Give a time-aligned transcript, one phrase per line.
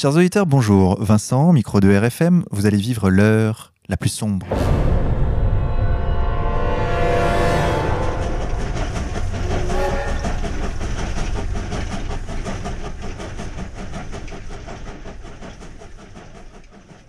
[0.00, 0.96] Chers auditeurs, bonjour.
[1.02, 4.46] Vincent, micro de RFM, vous allez vivre l'heure la plus sombre.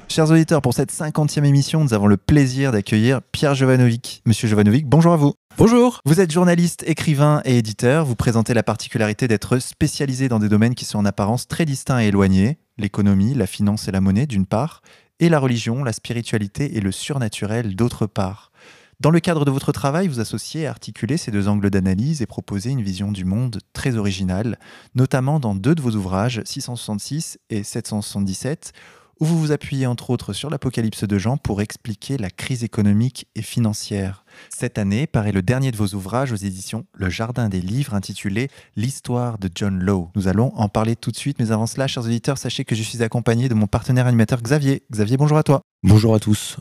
[0.08, 4.24] Chers auditeurs, pour cette cinquantième émission, nous avons le plaisir d'accueillir Pierre Jovanovic.
[4.26, 5.36] Monsieur Jovanovic, bonjour à vous.
[5.60, 6.00] Bonjour.
[6.06, 8.06] Vous êtes journaliste, écrivain et éditeur.
[8.06, 12.02] Vous présentez la particularité d'être spécialisé dans des domaines qui sont en apparence très distincts
[12.02, 14.82] et éloignés l'économie, la finance et la monnaie d'une part,
[15.20, 18.54] et la religion, la spiritualité et le surnaturel d'autre part.
[19.02, 22.26] Dans le cadre de votre travail, vous associez et articulez ces deux angles d'analyse et
[22.26, 24.60] proposez une vision du monde très originale,
[24.96, 28.72] notamment dans deux de vos ouvrages, 666 et 777,
[29.20, 33.28] où vous vous appuyez entre autres sur l'Apocalypse de Jean pour expliquer la crise économique
[33.36, 34.24] et financière.
[34.50, 38.50] Cette année paraît le dernier de vos ouvrages aux éditions Le Jardin des Livres intitulé
[38.76, 40.10] L'histoire de John Lowe.
[40.16, 42.84] Nous allons en parler tout de suite, mais avant cela, chers auditeurs, sachez que je
[42.84, 44.84] suis accompagné de mon partenaire animateur Xavier.
[44.92, 45.62] Xavier, bonjour à toi.
[45.84, 46.58] Bonjour à tous.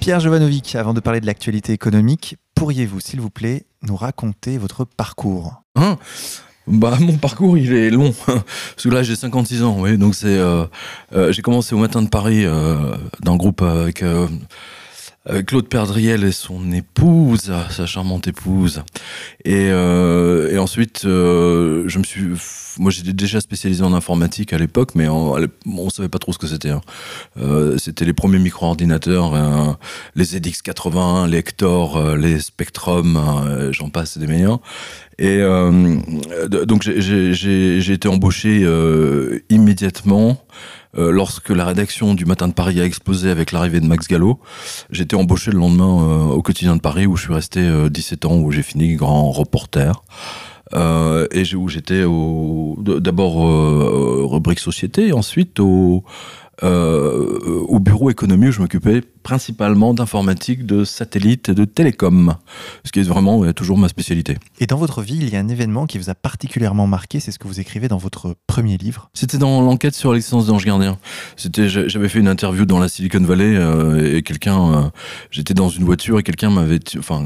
[0.00, 4.84] Pierre Jovanovic, avant de parler de l'actualité économique, pourriez-vous, s'il vous plaît, nous raconter votre
[4.84, 5.62] parcours?
[5.74, 5.98] Hein?
[6.66, 8.12] Bah mon parcours il est long.
[8.26, 9.96] Parce que là j'ai 56 ans oui.
[9.98, 10.64] Donc c'est euh,
[11.14, 14.04] euh, j'ai commencé au matin de Paris euh, dans le groupe avec
[15.46, 18.82] Claude Perdriel et son épouse, sa charmante épouse.
[19.44, 22.24] Et, euh, et ensuite, euh, je me suis,
[22.78, 26.38] moi j'étais déjà spécialisé en informatique à l'époque, mais on, on savait pas trop ce
[26.38, 26.70] que c'était.
[26.70, 26.80] Hein.
[27.38, 29.72] Euh, c'était les premiers micro-ordinateurs, euh,
[30.14, 34.60] les ZX81, les Hector, euh, les Spectrum, euh, j'en passe, des meilleurs.
[35.18, 35.40] Et
[36.50, 38.66] donc j'ai été embauché
[39.48, 40.44] immédiatement.
[40.98, 44.40] Euh, lorsque la rédaction du Matin de Paris a explosé avec l'arrivée de Max Gallo,
[44.92, 48.28] été embauché le lendemain euh, au quotidien de Paris où je suis resté 17 euh,
[48.28, 50.02] ans, où j'ai fini grand reporter.
[50.72, 52.02] Et où j'étais
[53.00, 56.02] d'abord rubrique société, ensuite au,
[56.62, 62.36] euh, au bureau économie où je m'occupais principalement d'informatique, de satellite et de télécom,
[62.84, 64.38] ce qui est vraiment toujours ma spécialité.
[64.60, 67.32] Et dans votre vie, il y a un événement qui vous a particulièrement marqué, c'est
[67.32, 70.98] ce que vous écrivez dans votre premier livre C'était dans l'enquête sur l'existence d'Ange Gardien.
[71.36, 74.82] C'était, j'avais fait une interview dans la Silicon Valley euh, et quelqu'un, euh,
[75.32, 77.24] j'étais dans une voiture et quelqu'un m'avait, enfin,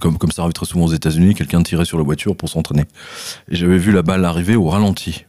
[0.00, 2.84] comme, comme ça arrive très souvent aux États-Unis, quelqu'un tirait sur la voiture pour s'entraîner.
[3.50, 5.24] Et j'avais vu la balle arriver au ralenti.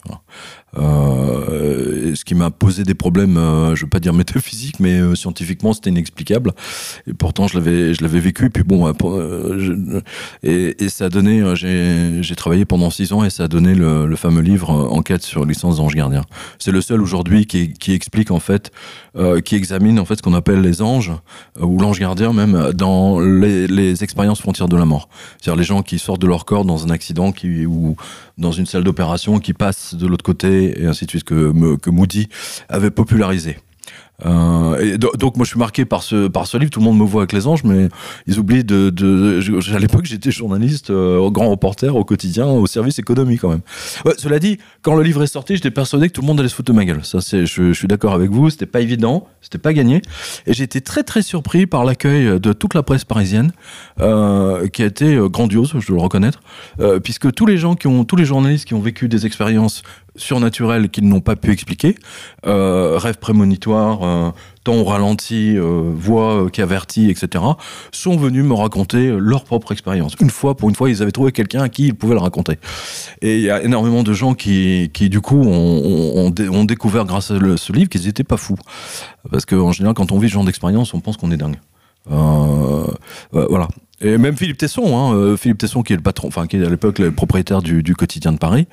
[0.76, 5.74] Ce qui m'a posé des problèmes, euh, je veux pas dire métaphysiques, mais euh, scientifiquement
[5.74, 6.54] c'était inexplicable.
[7.08, 8.46] Et pourtant je l'avais, je l'avais vécu.
[8.46, 10.02] Et puis bon, je,
[10.44, 14.06] et, et, ça a donné, j'ai, travaillé pendant six ans et ça a donné le,
[14.06, 16.24] le fameux livre Enquête sur licence d'ange gardien.
[16.60, 18.72] C'est le seul aujourd'hui qui, qui explique en fait,
[19.44, 21.14] qui examine en fait ce qu'on appelle les anges
[21.60, 25.10] ou l'ange gardien même dans les, les expériences frontières de la mort.
[25.40, 27.96] C'est-à-dire les gens qui sortent de leur corps dans un accident qui ou
[28.38, 31.90] dans une salle d'opération qui passent de l'autre côté et ainsi de suite que, que
[31.90, 32.28] Moody
[32.70, 33.58] avait popularisé.
[34.26, 36.72] Euh, donc moi je suis marqué par ce par ce livre.
[36.72, 37.90] Tout le monde me voit avec les anges, mais
[38.28, 39.74] ils oublient de.
[39.74, 43.62] à l'époque j'étais journaliste, euh, grand reporter au quotidien, au service économique quand même.
[44.18, 46.56] Cela dit, quand le livre est sorti, j'étais persuadé que tout le monde allait se
[46.56, 47.04] foutre de ma gueule.
[47.04, 48.50] Ça je, je suis d'accord avec vous.
[48.50, 50.02] C'était pas évident, c'était pas gagné,
[50.48, 53.52] et j'ai été très très surpris par l'accueil de toute la presse parisienne,
[54.00, 56.42] euh, qui a été euh, grandiose, je dois le reconnaître,
[57.04, 59.84] puisque tous les gens qui ont, tous les journalistes qui ont vécu des expériences
[60.16, 61.96] surnaturelles qu'ils n'ont pas pu expliquer,
[62.46, 64.32] euh, rêves prémonitoires, euh,
[64.64, 67.44] temps au ralenti, euh, voix qui avertit, etc.,
[67.92, 70.16] sont venus me raconter leur propre expérience.
[70.20, 72.58] Une fois, pour une fois, ils avaient trouvé quelqu'un à qui ils pouvaient le raconter.
[73.22, 76.32] Et il y a énormément de gens qui, qui du coup, ont,
[76.66, 78.58] découvert grâce à ce livre qu'ils n'étaient pas fous.
[79.30, 81.60] Parce qu'en général, quand on vit ce genre d'expérience, on pense qu'on est dingue.
[83.32, 83.68] Voilà.
[84.02, 86.66] Et même Philippe Tesson, hein, euh, Philippe Tesson qui est le patron, enfin qui est
[86.66, 88.68] à l'époque le propriétaire du, du quotidien de Paris,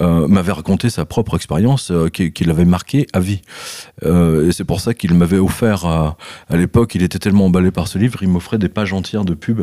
[0.00, 3.42] euh, m'avait raconté sa propre expérience euh, qui, qui l'avait marqué à vie.
[4.04, 6.16] Euh, et c'est pour ça qu'il m'avait offert à,
[6.48, 9.34] à l'époque, il était tellement emballé par ce livre, il m'offrait des pages entières de
[9.34, 9.62] pub.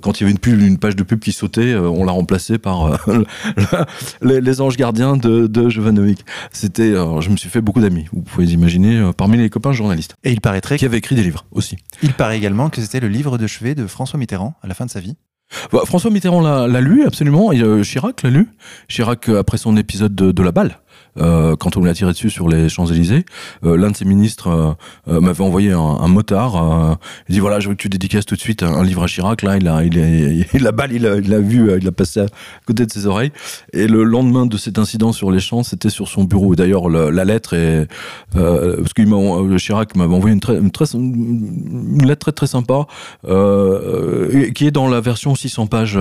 [0.00, 2.56] Quand il y avait une pub, une page de pub qui sautait, on l'a remplacé
[2.56, 2.98] par
[4.22, 6.24] les, les, anges gardiens de, de Jovanovic.
[6.52, 8.06] C'était, je me suis fait beaucoup d'amis.
[8.10, 10.16] Vous pouvez imaginer parmi les copains journalistes.
[10.24, 11.76] Et il paraîtrait qui avait écrit des livres aussi.
[12.02, 14.33] Il paraît également que c'était le livre de chevet de François Mitterrand
[15.72, 17.52] bah, François Mitterrand l'a lu, absolument.
[17.52, 18.48] Et, euh, Chirac l'a lu.
[18.88, 20.78] Chirac, euh, après son épisode de, de la balle,
[21.16, 23.24] quand on l'a tiré dessus sur les Champs-Élysées.
[23.62, 24.76] L'un de ses ministres
[25.06, 26.98] m'avait envoyé un, motard.
[27.28, 29.42] il dit voilà, je veux que tu dédicaces tout de suite un, livre à Chirac.
[29.42, 32.20] Là, il a, il a, la balle, il a, il a vu, il a passé
[32.20, 32.26] à
[32.66, 33.32] côté de ses oreilles.
[33.72, 36.54] Et le lendemain de cet incident sur les champs, c'était sur son bureau.
[36.54, 37.88] D'ailleurs, la lettre est
[38.32, 40.56] parce que Chirac m'avait envoyé une, très,
[40.94, 42.86] une, lettre très très sympa
[43.22, 45.98] qui est dans la version 600 pages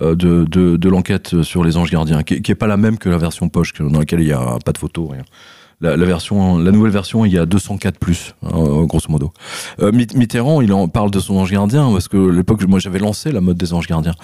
[0.00, 3.48] de l'enquête sur les anges gardiens, qui, qui est pas la même que la version
[3.48, 4.33] poche, dans laquelle il y a
[4.64, 5.24] pas de photos, rien.
[5.80, 9.32] La, version, la nouvelle version, il y a 204 plus, hein, grosso modo.
[9.80, 13.32] Euh, Mitterrand, il en parle de son ange gardien parce que l'époque, moi, j'avais lancé
[13.32, 14.14] la mode des anges gardiens.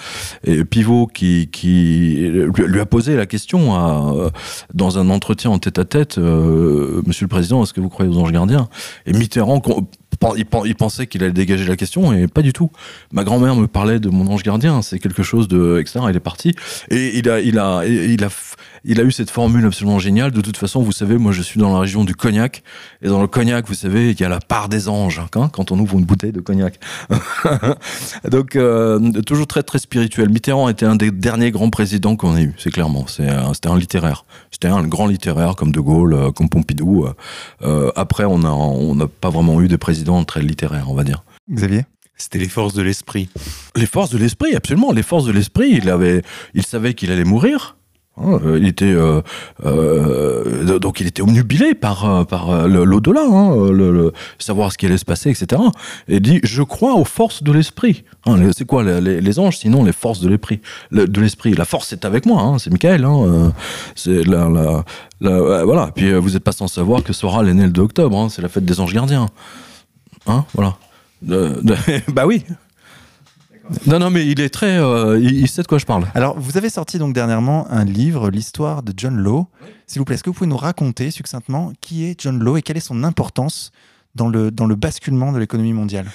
[0.43, 4.31] Et Pivot, qui, lui a posé la question à,
[4.73, 8.11] dans un entretien en tête à tête, euh, Monsieur le Président, est-ce que vous croyez
[8.11, 8.67] aux anges gardiens?
[9.05, 9.61] Et Mitterrand
[10.65, 12.71] il, pensait qu'il allait dégager la question et pas du tout.
[13.11, 16.05] Ma grand-mère me parlait de mon ange gardien, c'est quelque chose de etc.
[16.09, 16.53] Il est parti
[16.89, 18.29] et il a, il a, il a,
[18.83, 20.31] il a eu cette formule absolument géniale.
[20.31, 22.63] De toute façon, vous savez, moi je suis dans la région du cognac
[23.01, 25.71] et dans le cognac, vous savez, il y a la part des anges hein, quand
[25.71, 26.79] on ouvre une bouteille de cognac.
[28.29, 30.29] Donc euh, toujours très très spirituel.
[30.29, 33.05] Mitterrand était un des derniers grands présidents qu'on ait eu, c'est clairement.
[33.07, 34.25] C'était un littéraire.
[34.51, 37.07] C'était un grand littéraire comme De Gaulle, euh, comme Pompidou.
[37.61, 41.03] Euh, après, on n'a on n'a pas vraiment eu de président très littéraire, on va
[41.03, 41.23] dire.
[41.51, 41.85] Xavier?
[42.17, 43.29] C'était les forces de l'esprit.
[43.75, 44.91] Les forces de l'esprit, absolument.
[44.91, 45.71] Les forces de l'esprit.
[45.71, 46.21] Il avait,
[46.53, 47.75] il savait qu'il allait mourir.
[48.17, 49.21] Hein, euh, il était euh,
[49.65, 55.05] euh, donc il était omnubilé par par l'au-delà, hein, le, savoir ce qui allait se
[55.05, 55.61] passer, etc.
[56.09, 58.03] Et il dit je crois aux forces de l'esprit.
[58.25, 60.59] Hein, c'est quoi les, anges sinon les forces de l'esprit?
[60.91, 61.53] De l'esprit.
[61.53, 63.07] La force est avec moi, c'est Michael.
[63.95, 65.91] c'est voilà.
[65.95, 68.27] Puis vous n'êtes pas sans savoir que sera l'année le 2 octobre.
[68.29, 69.27] c'est la fête des anges gardiens.
[70.53, 70.75] Voilà.
[71.21, 72.43] bah oui.
[73.85, 74.77] Non, non, mais il est très.
[74.77, 76.07] Euh, il, sait de quoi je parle.
[76.13, 79.47] Alors, vous avez sorti donc dernièrement un livre, l'histoire de John Law.
[79.87, 82.61] S'il vous plaît, est-ce que vous pouvez nous raconter succinctement qui est John Law et
[82.61, 83.71] quelle est son importance
[84.15, 86.07] dans le, dans le basculement de l'économie mondiale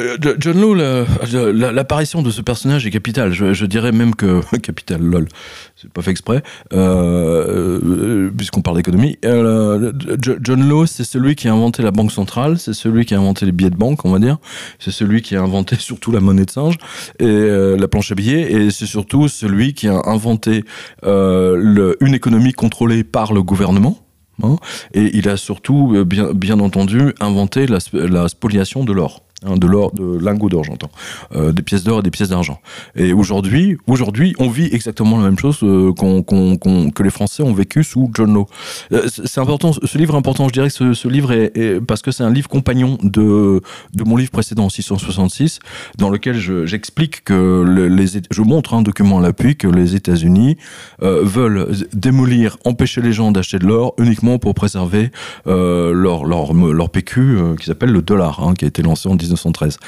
[0.00, 3.32] euh, John Law, l'apparition de ce personnage est capitale.
[3.32, 5.28] Je, dirais même que capital, lol,
[5.76, 9.18] c'est pas fait exprès, euh, euh puisqu'on parle d'économie.
[9.22, 13.44] John Law, c'est celui qui a inventé la banque centrale, c'est celui qui a inventé
[13.44, 14.38] les billets de banque, on va dire.
[14.78, 16.76] C'est celui qui a inventé surtout la monnaie de singe
[17.18, 20.64] et la planche à billets, et c'est surtout celui qui a inventé
[21.02, 23.98] une économie contrôlée par le gouvernement.
[24.42, 24.56] Hein,
[24.94, 29.22] et il a surtout, bien, bien entendu, inventé la spoliation de l'or.
[29.44, 30.90] Hein, de l'or, de lingots d'or, j'entends,
[31.34, 32.60] euh, des pièces d'or et des pièces d'argent.
[32.94, 37.82] Et aujourd'hui, aujourd'hui, on vit exactement la même chose euh, que les Français ont vécu
[37.82, 38.46] sous John Law.
[38.92, 40.46] Euh, c'est important, ce livre est important.
[40.46, 43.60] Je dirais que ce, livre est, parce que c'est un livre compagnon de
[43.94, 45.58] de mon livre précédent 666,
[45.98, 46.36] dans lequel
[46.66, 50.56] j'explique que les, je montre un document à l'appui que les États-Unis
[51.00, 55.10] veulent démolir, empêcher les gens d'acheter de l'or uniquement pour préserver
[55.46, 59.31] leur leur leur PQ qui s'appelle le dollar, hein, qui a été lancé en 19
[59.32, 59.78] 1913.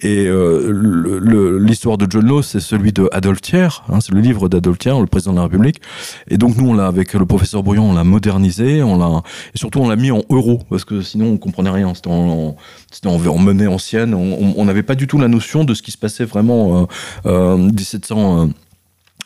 [0.00, 4.48] Et euh, l'histoire de John Law, c'est celui de Adolphe Thiers, hein, c'est le livre
[4.48, 5.80] d'Adolphe Thiers, le président de la République.
[6.28, 9.22] Et donc nous, on l'a avec le professeur Brouillon, on l'a modernisé, on l'a
[9.54, 11.92] et surtout on l'a mis en euros parce que sinon on comprenait rien.
[11.94, 12.56] C'était en,
[13.06, 14.14] en, monnaie ancienne.
[14.14, 16.86] On n'avait pas du tout la notion de ce qui se passait vraiment euh,
[17.26, 18.50] euh, 1700.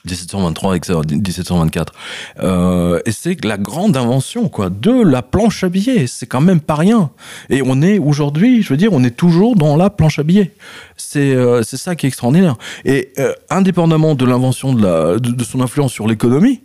[0.05, 0.81] 1723 et
[1.17, 1.93] 1724.
[2.41, 6.07] Euh, et c'est la grande invention quoi de la planche à billets.
[6.07, 7.11] C'est quand même pas rien.
[7.51, 10.53] Et on est aujourd'hui, je veux dire, on est toujours dans la planche à billets.
[10.97, 12.57] C'est euh, ça qui est extraordinaire.
[12.85, 16.63] Et euh, indépendamment de l'invention de, de, son influence sur l'économie,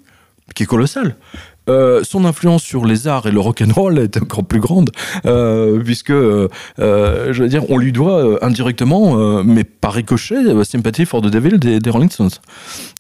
[0.56, 1.16] qui est colossale,
[1.70, 4.92] euh, son influence sur les arts et le rock and roll est encore plus grande,
[5.84, 10.36] puisque, je veux dire, on lui doit indirectement, mais par ricochet,
[10.66, 12.32] Sympathy for the Devil des Rolling Stones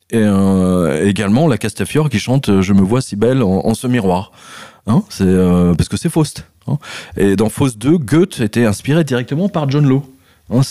[0.09, 3.87] et euh, également la Castafiore qui chante euh, Je me vois si belle en, ce
[3.87, 4.31] miroir.
[4.85, 6.45] Hein euh, parce que c'est Faust.
[6.67, 6.77] Hein
[7.17, 10.03] et dans Faust 2, Goethe était inspiré directement par John Law.
[10.51, 10.61] Hein,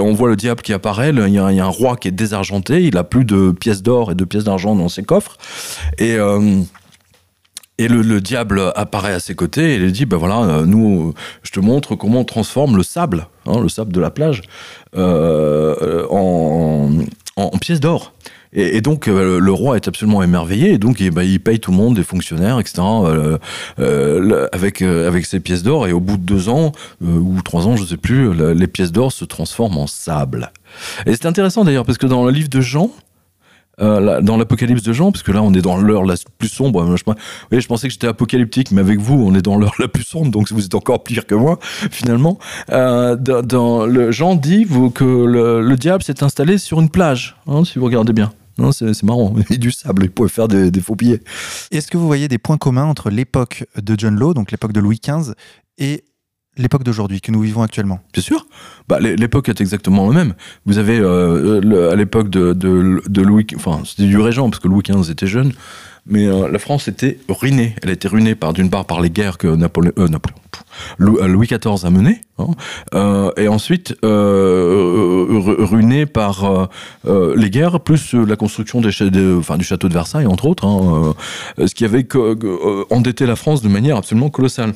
[0.00, 2.96] on voit le diable qui apparaît, il y, a, un roi qui est désargenté, il
[2.96, 5.38] a plus de pièces d'or et de pièces d'argent dans ses coffres.
[5.98, 6.16] Et,
[7.78, 11.94] le, diable apparaît à ses côtés et il dit, ben voilà, nous, je te montre
[11.94, 14.42] comment on transforme le sable, le sable de la plage,
[14.96, 16.88] en,
[17.36, 18.12] en, pièces d'or.
[18.52, 21.76] Et, donc euh, le roi est absolument émerveillé et donc bah, il paye tout le
[21.76, 22.78] monde, des fonctionnaires, etc.
[22.80, 23.38] Euh,
[23.78, 27.76] euh, avec avec ces pièces d'or et au bout de deux ans ou trois ans,
[27.76, 30.52] je sais plus, les pièces d'or se transforment en sable.
[31.04, 32.90] Et c'est intéressant d'ailleurs parce que dans le livre de Jean,
[33.80, 36.96] euh, dans l'Apocalypse de Jean, parce que là on est dans l'heure la plus sombre.
[36.96, 40.30] Je, pensais que j'étais apocalyptique, mais avec vous on est dans l'heure la plus sombre,
[40.30, 41.58] donc vous êtes encore pire que moi
[41.90, 42.38] finalement.
[42.70, 47.84] Euh, dans, Jean dit que le, diable s'est installé sur une plage, hein, si vous
[47.84, 48.32] regardez bien.
[48.72, 49.34] C'est marrant.
[49.50, 51.20] Et du sable, ils pouvaient faire des, faux billets.
[51.70, 54.80] Est-ce que vous voyez des points communs entre l'époque de John Law, donc l'époque de
[54.80, 55.34] Louis XV,
[55.76, 56.04] et
[56.56, 58.00] l'époque d'aujourd'hui que nous vivons actuellement?
[58.12, 58.46] Bien sûr.
[58.88, 60.34] Bah, l'époque est exactement la même.
[60.64, 65.10] Vous avez euh, à l'époque de, Louis, enfin c'était du régent parce que Louis XV
[65.10, 65.52] était jeune,
[66.06, 67.74] mais euh, la France était ruinée.
[67.82, 70.08] Elle été ruinée par d'une part par les guerres que Napoléon, euh,
[70.98, 76.68] Louis XIV a menées, hein, et ensuite ruinée par
[77.04, 81.14] les guerres plus la construction du château de Versailles entre autres, hein,
[81.58, 82.06] ce qui avait
[82.90, 84.74] endetté la France de manière absolument colossale.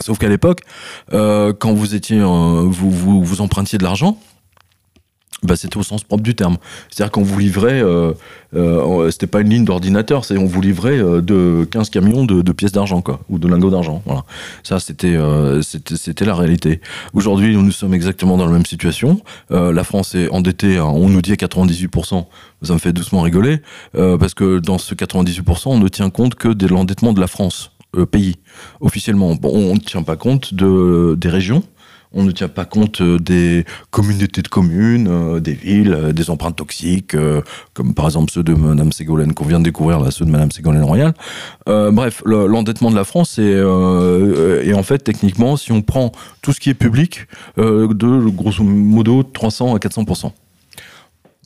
[0.00, 0.60] Sauf qu'à l'époque,
[1.12, 4.18] euh, quand vous étiez, euh, vous, vous, empruntiez de l'argent,
[5.42, 6.56] bah, c'était au sens propre du terme.
[6.88, 8.12] C'est-à-dire qu'on vous livrait, euh,
[8.54, 12.70] euh, c'était pas une ligne d'ordinateur, c'est on vous livrait de 15 camions de, pièces
[12.72, 14.02] d'argent, ou de lingots d'argent.
[14.06, 14.24] Voilà.
[14.62, 15.18] Ça, c'était,
[15.62, 16.80] c'était, la réalité.
[17.12, 19.20] Aujourd'hui, nous sommes exactement dans la même situation.
[19.50, 22.24] la France est endettée, on nous dit à 98%,
[22.62, 23.62] ça me fait doucement rigoler,
[23.94, 27.72] parce que dans ce 98%, on ne tient compte que de l'endettement de la France.
[27.94, 28.36] Euh, pays
[28.80, 29.34] officiellement.
[29.34, 31.62] Bon, on ne tient pas compte de, des régions,
[32.12, 36.56] on ne tient pas compte euh, des communautés de communes, euh, des villes, des empreintes
[36.56, 37.14] toxiques,
[37.74, 40.50] comme par exemple ceux de Madame Ségolène qu'on vient de découvrir, là, ceux de Madame
[40.50, 41.12] Ségolène Royal.
[41.66, 43.60] bref, l'endettement de la France est,
[44.64, 47.26] et en fait techniquement, si on prend tout ce qui est public,
[47.58, 50.04] de grosso modo 300 à 400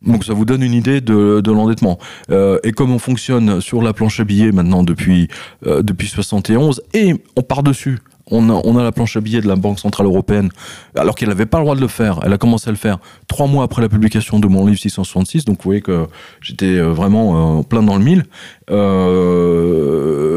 [0.05, 1.99] donc ça vous donne une idée de, l'endettement.
[2.31, 5.29] Euh, et comme on fonctionne sur la planche à billets maintenant depuis,
[5.67, 7.99] euh, depuis 71, et on part dessus
[8.31, 10.51] on a, la planche à billets de la Banque Centrale Européenne,
[10.97, 12.21] alors qu'elle n'avait pas le droit de le faire.
[12.25, 15.45] Elle a commencé à le faire trois mois après la publication de mon livre 666,
[15.45, 16.07] donc vous voyez que
[16.41, 18.25] j'étais euh, vraiment plein dans le mille.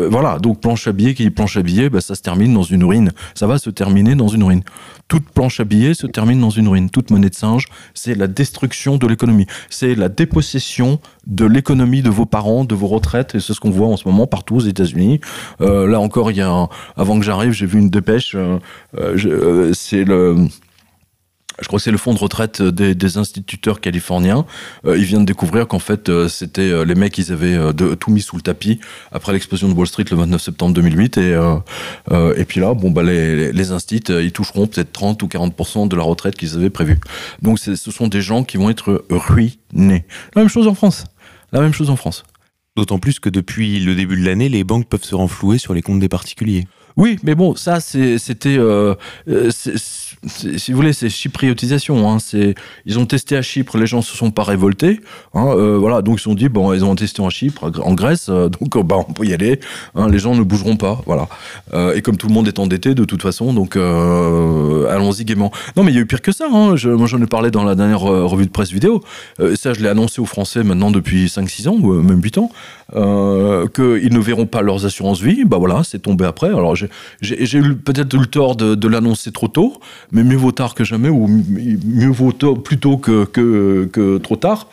[0.10, 2.84] voilà, donc planche à billets, qui planche à billets, bah, ça se termine dans une
[2.84, 3.12] ruine.
[3.36, 4.64] Ça va se terminer dans une ruine
[5.10, 6.90] toute planche à billets se termine dans une ruine.
[6.90, 9.48] Toute monnaie de singe, c'est la destruction de l'économie.
[9.70, 13.36] C'est la dépossession de l'économie de vos parents, de vos retraites.
[13.36, 15.20] Et c'est ce qu'on voit en ce moment partout aux États-Unis.
[15.62, 18.36] Euh, là encore, il y a avant que j'arrive, j'ai vu une dépêche.
[18.36, 18.60] Euh,
[18.98, 20.48] euh, c'est le
[21.62, 24.46] je crois c'est le fonds de retraite des, instituteurs californiens.
[24.86, 27.58] Euh, ils viennent de découvrir qu'en fait, euh, c'était euh, les mecs, ils avaient
[28.00, 28.80] tout mis sous le tapis
[29.12, 31.18] après l'explosion de Wall Street le 29 septembre 2008.
[31.18, 31.38] Et,
[32.38, 36.04] et puis là, bon, bah, les, les ils toucheront peut-être 30 ou 40% de la
[36.04, 37.00] retraite qu'ils avaient prévue.
[37.42, 40.06] Donc, ce sont des gens qui vont être ruinés.
[40.36, 41.06] La même chose en France.
[41.52, 42.24] La même chose en France.
[42.76, 45.82] D'autant plus que depuis le début de l'année, les banques peuvent se renflouer sur les
[45.82, 46.68] comptes des particuliers.
[47.00, 48.60] Oui, mais bon, ça, c'était
[50.28, 52.10] si vous voulez, c'est chypriotisation.
[52.10, 52.18] Hein,
[52.86, 55.00] ils ont testé à Chypre, les gens se sont pas révoltés.
[55.34, 57.94] Hein, euh, voilà, donc ils se sont dit bon, ils ont testé en Chypre, en
[57.94, 59.60] Grèce, euh, donc bah, on peut y aller.
[59.96, 61.28] Hein, les gens ne bougeront pas, voilà.
[61.74, 65.52] Euh, et comme tout le monde est endetté de toute façon, donc allons-y gaiement.
[65.78, 66.48] Non, mais il y a eu pire que ça.
[66.76, 69.02] Je, moi, j'en ai parlé dans la dernière revue de presse vidéo.
[69.56, 72.52] ça, je l'ai annoncé aux Français maintenant depuis 5-6 ans, ou même 8 ans,
[72.92, 75.46] qu'ils ne verront pas leurs assurances vie.
[75.46, 76.48] Bah voilà, c'est tombé après.
[76.48, 76.89] Alors j'ai,
[77.22, 79.80] eu peut-être eu le tort de, l'annoncer trop tôt
[80.12, 84.68] mais mieux vaut tard que jamais, ou mieux vaut plutôt que, que, trop tard,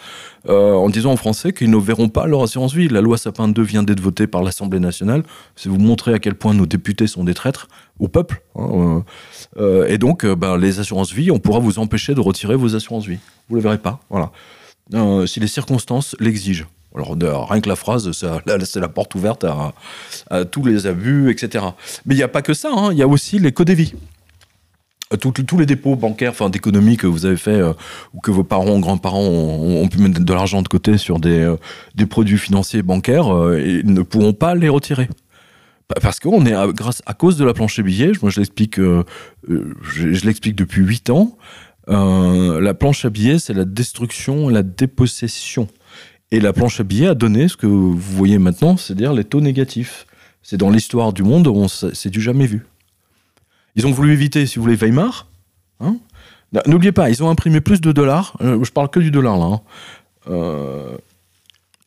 [0.49, 2.89] euh, en disant aux Français qu'ils ne verront pas leur assurance vie.
[2.89, 5.25] La loi Sapin 2 vient d'être votée par l'Assemblée nationale.
[5.57, 7.69] C'est vous montrer à quel point nos députés sont des traîtres
[7.99, 8.43] au peuple.
[8.55, 9.01] Hein, euh,
[9.59, 13.07] euh, et donc, ben, les assurances vie, on pourra vous empêcher de retirer vos assurances
[13.07, 13.19] vie.
[13.49, 14.01] Vous ne les verrez pas.
[14.09, 14.31] Voilà.
[15.27, 16.67] si les circonstances l'exigent.
[16.97, 21.65] Alors, rien que la phrase, c'est la porte ouverte à, tous les abus, etc.
[22.07, 22.93] Mais il n'y a pas que ça, hein.
[22.93, 23.95] il y a aussi les vie.
[25.13, 27.73] Euh, tous les dépôts bancaires, enfin d'économie que vous avez fait euh,
[28.13, 32.07] ou que vos parents, grands-parents ont, pu mettre de l'argent de côté sur des, euh,
[32.09, 33.27] produits financiers bancaires,
[33.57, 35.09] ils ne pourront pas les retirer.
[36.03, 38.81] Parce qu'on est à, grâce à cause de la planche à billets, moi je l'explique,
[38.81, 39.03] je,
[39.93, 41.37] je l'explique depuis 8 ans.
[41.87, 45.69] la planche à billets, c'est la destruction, la dépossession.
[46.33, 49.41] Et la planche à billets a donné ce que vous voyez maintenant, c'est-à-dire les taux
[49.41, 50.07] négatifs.
[50.43, 52.67] C'est dans l'histoire du monde, c'est du jamais vu.
[53.75, 55.27] Ils ont voulu éviter, si vous voulez, Weimar.
[55.81, 55.97] Hein.
[56.67, 58.37] N'oubliez pas, ils ont imprimé plus de dollars.
[58.41, 59.45] Euh, je parle que du dollar là.
[59.45, 59.61] Hein.
[60.29, 60.97] Euh,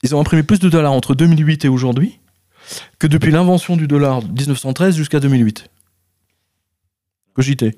[0.04, 2.20] ils ont imprimé plus de dollars entre 2008 et aujourd'hui
[3.00, 5.70] que depuis l'invention du dollar 1913 jusqu'à 2008.
[7.34, 7.78] Cogité.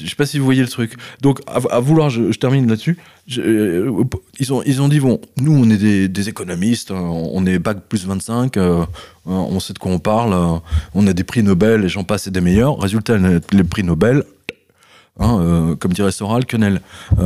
[0.00, 0.94] Je sais pas si vous voyez le truc.
[1.20, 2.98] Donc, à, vouloir, je, termine là-dessus.
[3.38, 4.02] Euh,
[4.40, 7.78] ils, ont, ils ont dit bon, nous, on est des, économistes, hein, on est bac
[7.88, 8.86] plus 25, euh, hein,
[9.26, 10.58] on sait de quoi on parle, euh,
[10.94, 12.78] on a des prix Nobel et j'en passe et des meilleurs.
[12.78, 14.24] Résultat, les prix Nobel,
[15.20, 16.80] Hein, comme dirait Soral, quenelle.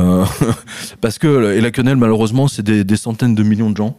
[1.01, 3.97] parce que, et la quenelle, malheureusement, c'est des, centaines de millions de gens.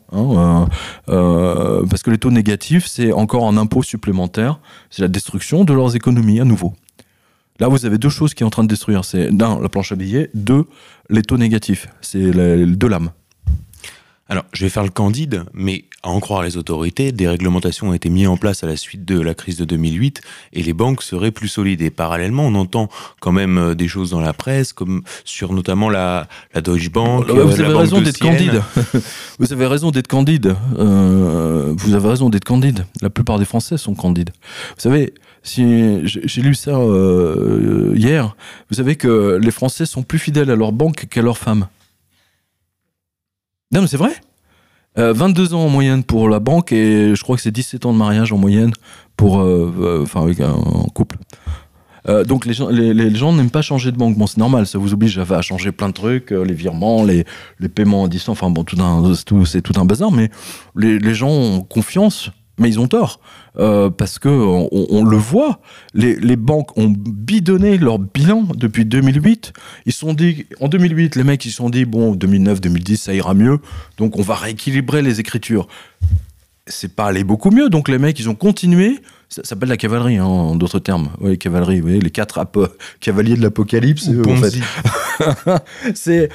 [1.07, 4.61] Parce que les taux négatifs, c'est encore un impôt supplémentaire,
[4.91, 6.73] c'est la destruction de leurs économies à nouveau.
[7.61, 9.05] Là, vous avez deux choses qui sont en train de détruire.
[9.05, 10.65] C'est d'un, la planche à billets, deux,
[11.11, 11.89] les taux négatifs.
[12.01, 13.11] C'est deux lames.
[14.31, 17.93] Alors, je vais faire le candide, mais à en croire les autorités, des réglementations ont
[17.93, 20.21] été mises en place à la suite de la crise de 2008
[20.53, 21.83] et les banques seraient plus solides.
[21.83, 22.89] Et parallèlement, on entend
[23.19, 27.29] quand même euh, des choses dans la presse, comme sur notamment la, la Deutsche Bank.
[27.29, 28.63] Euh, vous la avez raison d'être candide.
[29.41, 30.55] vous avez raison d'être candide.
[30.77, 32.87] Vous avez raison d'être candide.
[33.03, 34.31] La plupart des Français sont candides.
[34.77, 35.13] Vous savez,
[35.43, 38.37] si j'ai lu ça euh, hier,
[38.69, 41.67] vous savez que les Français sont plus fidèles à leur banque qu'à leur femme.
[43.73, 44.13] Non, mais c'est vrai.
[44.99, 47.93] Euh, 22 ans en moyenne pour la banque et je crois que c'est 17 ans
[47.93, 48.73] de mariage en moyenne
[49.17, 50.57] pour, euh, euh, enfin, avec un,
[50.95, 51.19] couple.
[52.27, 54.17] Donc les gens, n'aiment pas changer de banque.
[54.17, 57.25] Bon, c'est normal, ça vous oblige à, changer plein de trucs, les virements, les,
[57.61, 58.65] les paiements à distance, enfin bon,
[59.45, 60.29] c'est tout, un bazar, mais
[60.75, 63.21] les gens ont confiance, mais ils ont tort.
[63.59, 65.61] Euh, parce que on, le voit,
[65.93, 69.53] les, banques ont bidonné leur bilan depuis 2008.
[69.87, 73.15] Ils sont dit, en 2008, les mecs ils se sont dit, bon, 2009, 2010, ça
[73.15, 73.59] ira mieux,
[73.97, 75.67] donc on va rééquilibrer les écritures.
[76.67, 79.01] C'est pas allé beaucoup mieux, donc les mecs ils ont continué.
[79.33, 81.11] Ça s'appelle la cavalerie, hein, en d'autres termes.
[81.21, 82.45] Oui, cavalerie, vous voyez, les quatre
[83.01, 84.09] cavaliers de l'apocalypse.
[84.09, 84.55] Eux, en fait.
[85.95, 86.29] C'est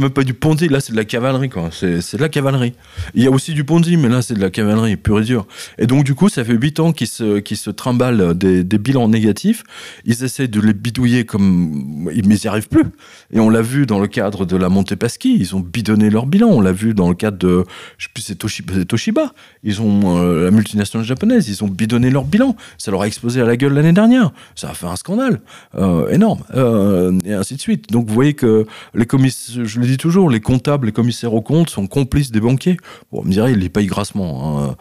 [0.00, 1.70] même pas du Ponzi, là c'est de la cavalerie quoi.
[1.72, 2.74] C'est c'est de la cavalerie.
[3.14, 5.46] Il y a aussi du Ponzi, mais là c'est de la cavalerie pure et dure.
[5.78, 8.78] Et donc du coup, ça fait 8 ans qu'ils se, qu'ils se trimballent des, des
[8.78, 9.62] bilans négatifs.
[10.04, 12.84] Ils essaient de les bidouiller comme mais ils n'y arrivent plus.
[13.32, 16.48] Et on l'a vu dans le cadre de la Montepaschi, ils ont bidonné leur bilan.
[16.48, 17.64] On l'a vu dans le cadre de,
[17.98, 19.32] je sais plus, c'est Toshiba, c'est Toshiba.
[19.62, 22.56] Ils ont euh, la multinationale japonaise, ils ont bidonné leur bilan.
[22.78, 24.32] Ça leur a explosé à la gueule l'année dernière.
[24.54, 25.40] Ça a fait un scandale
[25.74, 27.90] euh, énorme, euh, et ainsi de suite.
[27.90, 31.42] Donc vous voyez que les commissaires, je le dis toujours, les comptables, les commissaires aux
[31.42, 32.76] comptes sont complices des banquiers.
[33.12, 34.68] Bon, on me dirait, ils les payent grassement.
[34.68, 34.76] hein.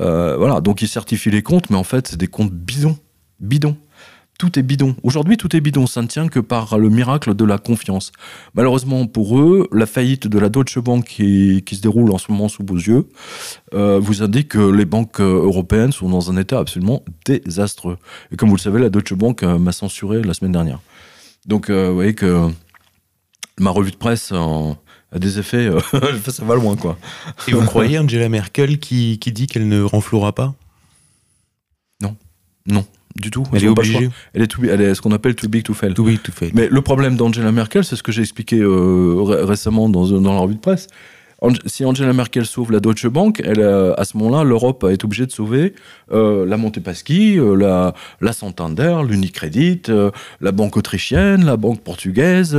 [0.00, 2.96] Euh, voilà, donc ils certifient les comptes, mais en fait, c'est des comptes bidons.
[3.40, 3.76] Bidons.
[4.38, 4.94] Tout est bidon.
[5.02, 5.88] Aujourd'hui, tout est bidon.
[5.88, 8.12] Ça ne tient que par le miracle de la confiance.
[8.54, 12.30] Malheureusement pour eux, la faillite de la Deutsche Bank qui, qui se déroule en ce
[12.30, 13.08] moment sous vos yeux
[13.74, 17.98] euh, vous indique que les banques européennes sont dans un état absolument désastreux.
[18.30, 20.78] Et comme vous le savez, la Deutsche Bank euh, m'a censuré la semaine dernière.
[21.46, 22.48] Donc, euh, vous voyez que
[23.58, 24.72] ma revue de presse euh,
[25.10, 25.68] a des effets.
[26.28, 26.96] ça va loin, quoi.
[27.48, 30.54] Et vous croyez Angela Merkel qui, qui dit qu'elle ne renflouera pas?
[33.28, 33.44] Du tout.
[33.52, 34.08] Elle est obligée.
[34.32, 35.92] Elle est, too- elle est ce qu'on appelle too big to fail.
[35.92, 36.50] Too big to fail.
[36.54, 40.32] Mais le problème d'Angela Merkel, c'est ce que j'ai expliqué euh, ré- récemment dans, dans
[40.32, 40.86] la revue de presse.
[41.42, 45.04] Ange- si Angela Merkel sauve la Deutsche Bank, elle, euh, à ce moment-là, l'Europe est
[45.04, 45.74] obligée de sauver
[46.10, 52.58] euh, la Montepaschi, euh, la, la Santander, l'Unicredit, euh, la banque autrichienne, la banque portugaise,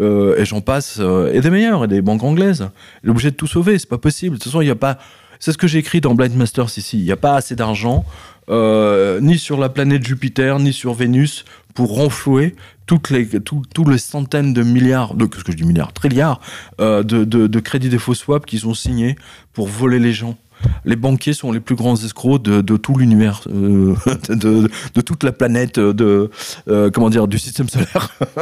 [0.00, 2.68] euh, et j'en passe, euh, et des meilleures, et des banques anglaises.
[3.02, 4.36] Elle est obligée de tout sauver, c'est pas possible.
[4.36, 4.98] De toute façon, il n'y a pas.
[5.42, 6.98] C'est ce que j'ai écrit dans Blind Masters ici.
[6.98, 8.04] Il n'y a pas assez d'argent,
[8.50, 13.28] euh, ni sur la planète Jupiter, ni sur Vénus, pour renflouer toutes les,
[13.98, 16.40] centaines de milliards, de, qu'est-ce que je dis milliards,
[16.80, 19.16] euh, de, de, de crédits défaut swap qu'ils ont signés
[19.52, 20.36] pour voler les gens.
[20.84, 23.94] Les banquiers sont les plus grands escrocs de, tout l'univers, euh,
[24.28, 26.30] de, toute la planète, de
[26.68, 28.16] euh, comment dire, du système solaire.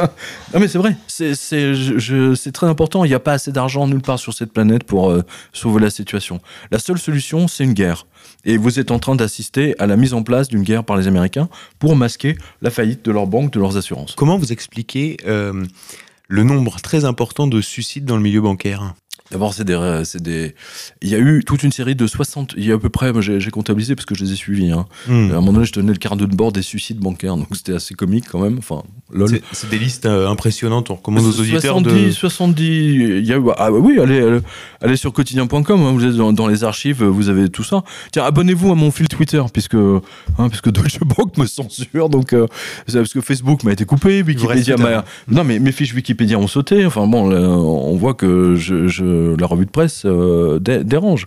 [0.53, 3.03] non mais c'est vrai, c'est très important.
[3.05, 5.89] Il n'y a pas assez d'argent nulle part sur cette planète pour euh, sauver la
[5.89, 6.39] situation.
[6.71, 8.05] La seule solution, c'est une guerre.
[8.45, 11.07] Et vous êtes en train d'assister à la mise en place d'une guerre par les
[11.07, 14.15] Américains pour masquer la faillite de leurs banques, de leurs assurances.
[14.15, 18.93] Comment vous expliquez le nombre très important de suicides dans le milieu bancaire?
[19.31, 19.77] D'abord, c'est des,
[20.15, 20.55] des.
[21.01, 22.55] Il y a eu toute une série de 60.
[22.57, 24.71] Il y a à peu près, j'ai comptabilisé parce que je les ai suivis.
[24.71, 24.85] Hein.
[25.07, 25.31] Hmm.
[25.31, 27.73] À un moment donné, je tenais le carnet de bord des suicides bancaires, donc c'était
[27.75, 28.57] assez comique quand même.
[28.57, 29.39] Enfin, lol.
[29.51, 30.89] C'est- des listes euh, impressionnantes.
[30.89, 32.11] On recommande aux auditeurs 70, de.
[32.11, 34.39] 70, il y a ah oui, allez,
[34.81, 37.83] allez, sur quotidien.com, hein, vous êtes dans, dans les archives, vous avez tout ça.
[38.11, 42.47] Tiens, abonnez-vous à mon fil Twitter, puisque, hein, puisque Deutsche Bank me censure, donc, euh,
[42.91, 45.05] parce que Facebook m'a été coupé, Wikipédia m'a.
[45.27, 49.18] Non, mais mes fiches Wikipédia ont sauté, enfin bon, là, on voit que je, je-
[49.37, 51.25] la revue de presse euh, dé- dérange.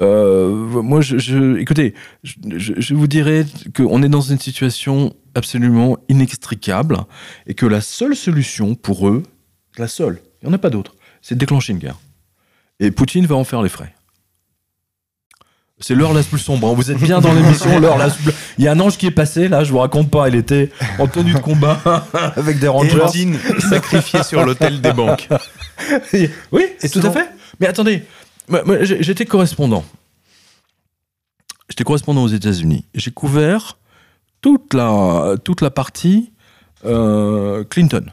[0.00, 3.46] Euh, moi, je, je- écoutez, je, vous dirais
[3.76, 6.98] qu'on est dans une situation absolument inextricable
[7.46, 9.22] et que la seule solution pour eux,
[9.78, 11.98] la seule, il n'y en a pas d'autre, c'est de déclencher une guerre.
[12.80, 13.92] Et Poutine va en faire les frais.
[15.78, 16.68] C'est l'heure la plus sombre.
[16.68, 16.72] hein.
[16.74, 19.10] Vous êtes bien dans l'émission, l'heure la plus- Il y a un ange qui est
[19.10, 21.78] passé, là, je vous raconte pas, il était en tenue de combat
[22.36, 22.88] avec des rangers.
[23.68, 25.28] Sacrifié sur l'hôtel des banques.
[26.52, 27.28] oui, tout selon- à fait.
[27.60, 28.02] Mais attendez,
[28.82, 29.84] j'étais correspondant.
[31.68, 32.84] J'étais correspondant aux États-Unis.
[32.94, 33.76] J'ai couvert
[34.40, 36.30] toute la, toute la partie
[36.84, 38.04] euh, Clinton.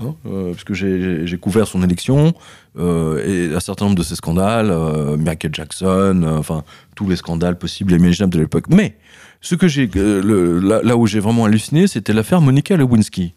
[0.00, 2.34] Hein, euh, parce que j'ai couvert son élection
[2.78, 4.72] euh, et un certain nombre de ses scandales,
[5.18, 8.66] Michael Jackson, enfin tous les scandales possibles et imaginables de l'époque.
[8.68, 8.96] Mais
[9.40, 13.34] ce que j'ai, là où j'ai vraiment halluciné, c'était l'affaire Monica Lewinsky.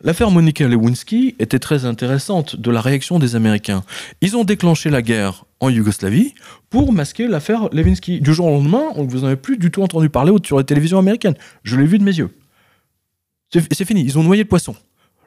[0.00, 3.82] L'affaire Monica Lewinsky était très intéressante de la réaction des Américains.
[4.20, 6.34] Ils ont déclenché la guerre en Yougoslavie
[6.70, 8.20] pour masquer l'affaire Lewinsky.
[8.20, 10.64] Du jour au lendemain, on vous en avez plus du tout entendu parler sur les
[10.64, 11.34] télévisions américaines.
[11.64, 12.30] Je l'ai vu de mes yeux.
[13.50, 14.76] C'est fini, ils ont noyé le poisson.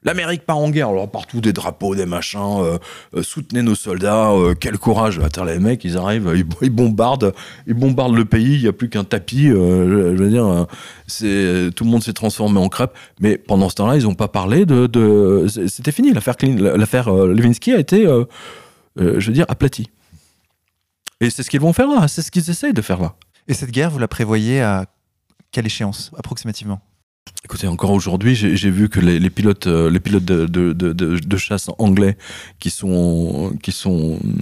[0.04, 2.80] L'Amérique part en guerre, alors partout des drapeaux, des machins, euh,
[3.16, 5.20] euh, soutenez nos soldats, euh, quel courage.
[5.20, 7.34] Attends, les mecs, ils arrivent, ils, bombardent,
[7.68, 9.50] ils bombardent le pays, il n'y a plus qu'un tapis.
[9.50, 10.66] tout le
[11.84, 12.98] monde s'est transformé en crêpe.
[13.20, 15.46] Mais pendant ce temps-là, ils n'ont pas parlé de.
[15.68, 18.06] C'était fini, l'affaire l'affaire Levinsky a été,
[18.98, 19.92] je veux dire, aplatie.
[21.20, 23.14] Et c'est ce qu'ils vont faire là, c'est ce qu'ils essayent de faire là.
[23.48, 24.88] Et cette guerre, vous la prévoyez à
[25.52, 26.82] quelle échéance, approximativement?
[27.44, 32.18] Écoutez, encore aujourd'hui, j'ai vu que les, pilotes, les pilotes euh, de, chasse anglais
[32.60, 33.52] qui sont,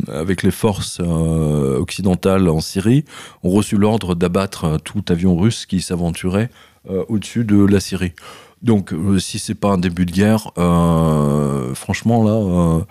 [0.08, 3.06] avec les forces euh, occidentales en Syrie
[3.42, 6.50] ont reçu l'ordre d'abattre tout avion russe qui s'aventurait
[6.90, 8.14] euh, au-dessus de la Syrie.
[8.62, 12.84] Donc, euh, si c'est pas un début de guerre, euh, franchement là,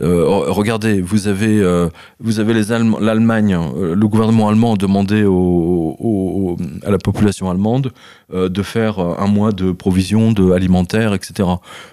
[0.00, 1.88] euh, regardez, vous avez,
[2.20, 2.54] vous avez
[3.00, 5.22] l'Allemagne, le gouvernement allemand a demandé
[6.86, 7.92] à la population allemande
[8.32, 11.48] de faire un mois de provisions de alimentaires, etc.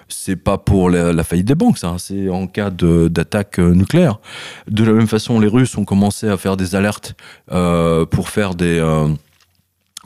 [0.08, 1.96] C'est pas pour la, faillite des banques, ça.
[1.98, 4.20] C'est en cas d'attaque nucléaire.
[4.70, 7.16] De la même façon, les Russes ont commencé à faire des alertes
[7.48, 8.80] pour faire des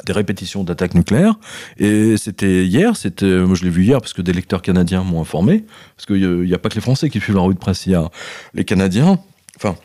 [0.04, 1.34] des répétitions d'attaques nucléaires.
[1.78, 5.20] Et c'était hier, c'était, moi je l'ai vu hier parce que des lecteurs canadiens m'ont
[5.20, 5.64] informé,
[5.96, 7.92] parce qu'il n'y a, pas que les Français qui suivent la rue de presse, il
[7.92, 8.10] y a
[8.54, 9.18] les Canadiens,
[9.56, 9.76] enfin.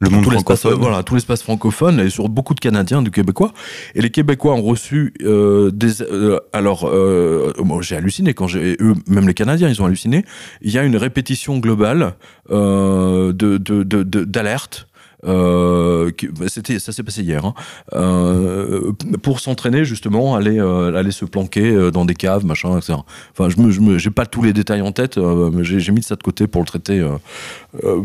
[0.00, 0.74] Le monde francophone.
[0.74, 3.52] Voilà, tout l'espace francophone, et sur beaucoup de Canadiens, du Québécois.
[3.96, 6.02] Et les Québécois ont reçu euh, des.
[6.02, 8.76] Euh, alors, euh, moi j'ai halluciné quand j'ai.
[8.80, 10.24] Eux, même les Canadiens, ils ont halluciné.
[10.62, 12.14] Il y a une répétition globale
[12.48, 14.87] de, de, de, d'alerte
[15.24, 17.54] euh, bah, ça s'est passé hier, hein,
[17.94, 22.98] euh, pour s'entraîner justement, aller, euh, aller se planquer dans des caves, machin, etc.
[23.32, 26.46] Enfin, je me, pas tous les détails en tête, mais j'ai, mis ça de côté
[26.46, 27.04] pour le traiter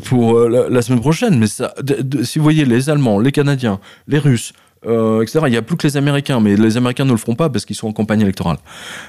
[0.05, 1.37] pour la, semaine prochaine.
[1.37, 4.53] Mais si vous voyez les Allemands, les Canadiens, les Russes,
[4.85, 5.39] etc.
[5.45, 7.65] Il n'y a plus que les Américains, mais les Américains ne le feront pas parce
[7.65, 8.57] qu'ils sont en campagne électorale.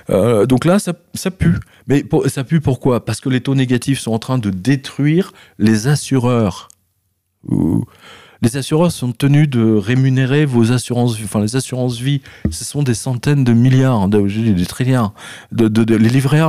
[0.09, 1.57] donc là, ça, ça pue.
[1.88, 3.05] Mais ça pue pourquoi?
[3.05, 6.69] Parce que les taux négatifs sont en train de détruire les assureurs
[8.44, 12.94] les assureurs sont tenus de rémunérer vos assurances, enfin les assurances vie, ce sont des
[12.94, 15.14] centaines de milliards, de, des trilliards,
[15.50, 16.42] de, de, les livrets.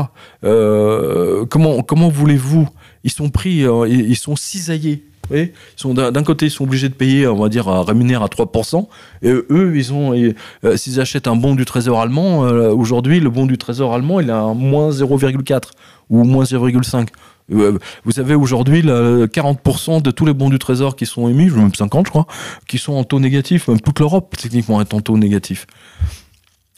[0.43, 2.67] Euh, comment voulez-vous?
[3.05, 5.05] Ils sont pris, euh, ils sont cisaillés.
[5.29, 8.88] d'un côté, ils sont obligés de payer, on va dire, à rémunérer à 3%,
[9.21, 13.45] et eux, ils ont, euh, s'ils achètent un bon du Trésor allemand, aujourd'hui, le bon
[13.45, 15.71] du Trésor allemand, il a un moins 0,4
[16.10, 17.08] ou moins 0,5.
[17.51, 21.73] Euh, vous savez, aujourd'hui, 40% de tous les bons du Trésor qui sont émis, même
[21.73, 22.27] 50, je crois,
[22.67, 23.69] qui sont en taux négatif.
[23.84, 25.67] Toute l'Europe, techniquement, est en taux négatif.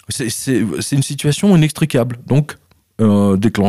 [0.10, 0.32] C'est
[0.92, 2.18] une situation inextricable.
[2.28, 2.58] Donc,
[3.00, 3.62] euh, dès que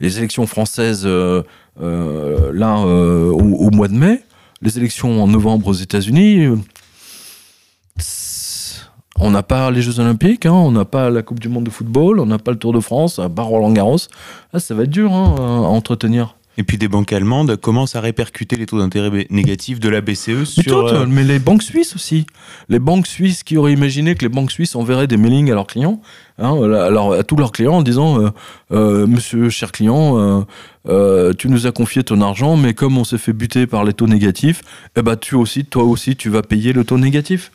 [0.00, 1.42] les élections françaises, euh,
[1.78, 4.22] là, au, mois de mai,
[4.62, 6.48] les élections en novembre aux États-Unis,
[9.18, 11.70] on n'a pas les Jeux Olympiques, hein, on n'a pas la Coupe du Monde de
[11.70, 13.96] football, on n'a pas le Tour de France, à part Roland Garros.
[14.52, 16.35] Ah, ça va être dur hein, à entretenir.
[16.58, 20.44] Et puis des banques allemandes commencent à répercuter les taux d'intérêt négatifs de la BCE
[20.44, 20.86] sur.
[20.86, 22.26] Euh, mais les banques suisses aussi.
[22.68, 25.66] Les banques suisses qui auraient imaginé que les banques suisses enverraient des mailings à leurs
[25.66, 26.00] clients,
[26.38, 28.30] hein, alors à tous leurs clients en disant euh,
[28.72, 30.46] euh, Monsieur cher client,
[30.86, 34.06] tu nous as confié ton argent, mais comme on s'est fait buter par les taux
[34.06, 34.62] négatifs,
[34.96, 37.50] eh ben tu aussi, toi aussi, tu vas payer le taux négatif.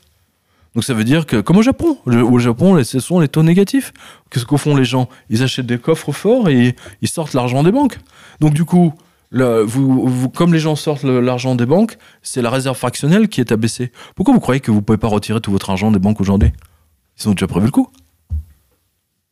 [0.73, 3.91] Donc ça veut dire que, comme au Japon, au Japon, ce sont les taux négatifs.
[4.29, 7.71] Qu'est-ce qu'au font les gens Ils achètent des coffres forts et ils sortent l'argent des
[7.71, 7.99] banques.
[8.39, 8.93] Donc du coup,
[9.31, 13.91] comme les gens sortent l'argent des banques, c'est la réserve fractionnelle qui est abaissée.
[14.15, 16.51] Pourquoi vous croyez que vous ne pouvez pas retirer tout votre argent des banques aujourd'hui?
[17.19, 17.89] Ils ont déjà prévu le coup.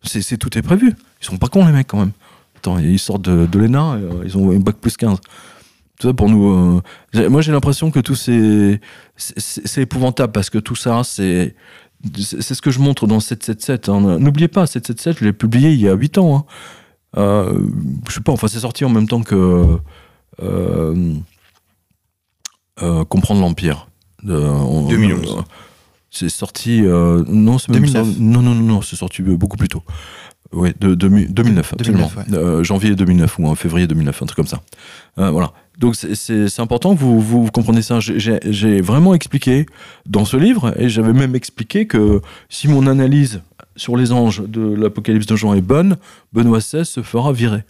[0.04, 0.94] C'est tout est prévu.
[1.22, 2.12] Ils sont pas cons les mecs quand même.
[2.58, 5.20] Attends, ils sortent de, de l'ENA, euh, ils ont un bac plus 15
[6.02, 6.82] ça pour nous.
[7.16, 8.80] Euh, moi, j'ai l'impression que tout c'est
[9.18, 11.56] c'est épouvantable parce que tout ça, c'est
[12.18, 13.90] c'est ce que je montre dans 777.
[13.90, 14.20] Hein.
[14.20, 16.38] N'oubliez pas, 777, je l'ai publié il y a 8 ans.
[16.38, 16.46] Hein.
[17.18, 17.60] Euh,
[18.08, 19.78] je sais pas, enfin, c'est sorti en même temps que
[20.42, 21.16] euh,
[23.10, 23.90] Comprendre l'Empire.
[24.24, 25.44] 2011.
[26.12, 26.82] c'est sorti.
[26.82, 27.86] non, c'est même
[28.20, 29.84] non, non, non, non, c'est sorti beaucoup plus tôt.
[30.54, 32.10] Oui, de, 2009, absolument.
[32.64, 34.62] janvier 2009 ou en février 2009, un truc comme ça.
[35.18, 35.52] voilà.
[35.80, 38.00] Donc c'est important que vous, compreniez ça.
[38.02, 39.66] J'ai vraiment expliqué
[40.06, 43.42] dans ce livre, et j'avais même expliqué que si mon analyse
[43.78, 45.96] sur les anges de l'Apocalypse de Jean est bonne,
[46.34, 47.64] Benoît XVI se fera virer.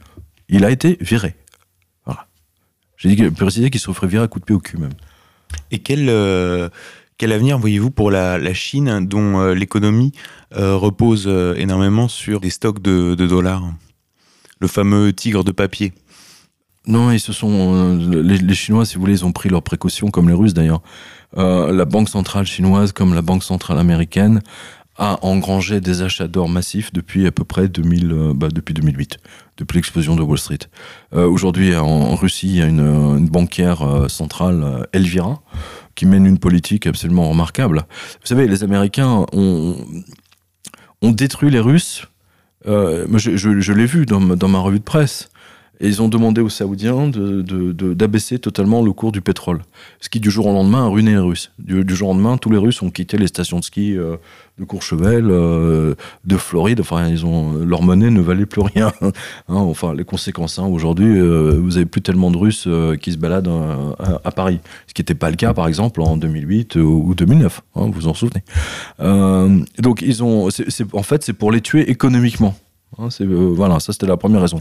[0.49, 1.35] Il a été viré.
[2.97, 4.91] J'ai précisé qu'il se ferait virer à coup de pied au cul même.
[5.71, 6.67] Et quel, euh,
[7.17, 10.11] quel avenir voyez-vous pour la, Chine, dont euh, l'économie
[10.57, 13.71] euh, repose énormément sur des stocks de dollars?
[14.59, 15.93] Le fameux tigre de papier.
[16.87, 17.97] Non, ils se sont.
[17.97, 20.81] les, Chinois, si vous voulez, ils ont pris leurs précautions, comme les Russes d'ailleurs.
[21.35, 24.41] la banque centrale chinoise, comme la banque centrale américaine,
[24.99, 29.17] a engrangé des achats d'or massifs depuis à peu près 2000, euh, bah, depuis 2008,
[29.57, 30.59] depuis l'explosion de Wall Street.
[31.13, 35.41] Euh, aujourd'hui, en, Russie, il y a une, banquière euh, centrale, Elvira,
[35.95, 37.85] qui mène une politique absolument remarquable.
[38.21, 39.77] Vous savez, les Américains ont,
[41.01, 42.05] ont détruit les Russes.
[42.65, 45.29] je, je, l'ai vu dans, dans ma revue de presse.
[45.81, 49.61] Et ils ont demandé aux Saoudiens d'abaisser de, de, totalement le cours du pétrole.
[50.01, 51.51] Ce qui, du jour au lendemain, a ruiné les Russes.
[51.57, 54.17] Du, jour au lendemain, tous les Russes ont quitté les stations de ski euh,
[54.57, 56.81] de Courchevel, euh, de Floride.
[56.81, 58.91] Enfin, ils ont, leur monnaie ne valait plus rien.
[59.47, 62.67] Hein, enfin, les conséquences, hein, aujourd'hui, euh, vous avez plus tellement de Russes
[63.01, 63.49] qui se baladent
[64.23, 64.59] à, Paris.
[64.85, 67.61] Ce qui n'était pas le cas, par exemple, en 2008 ou 2009.
[67.75, 68.43] Hein, vous vous en souvenez.
[69.79, 70.49] donc, ils ont,
[70.93, 72.55] en fait, c'est pour les tuer économiquement.
[72.97, 74.59] Hein, euh, voilà, ça c'était la première raison.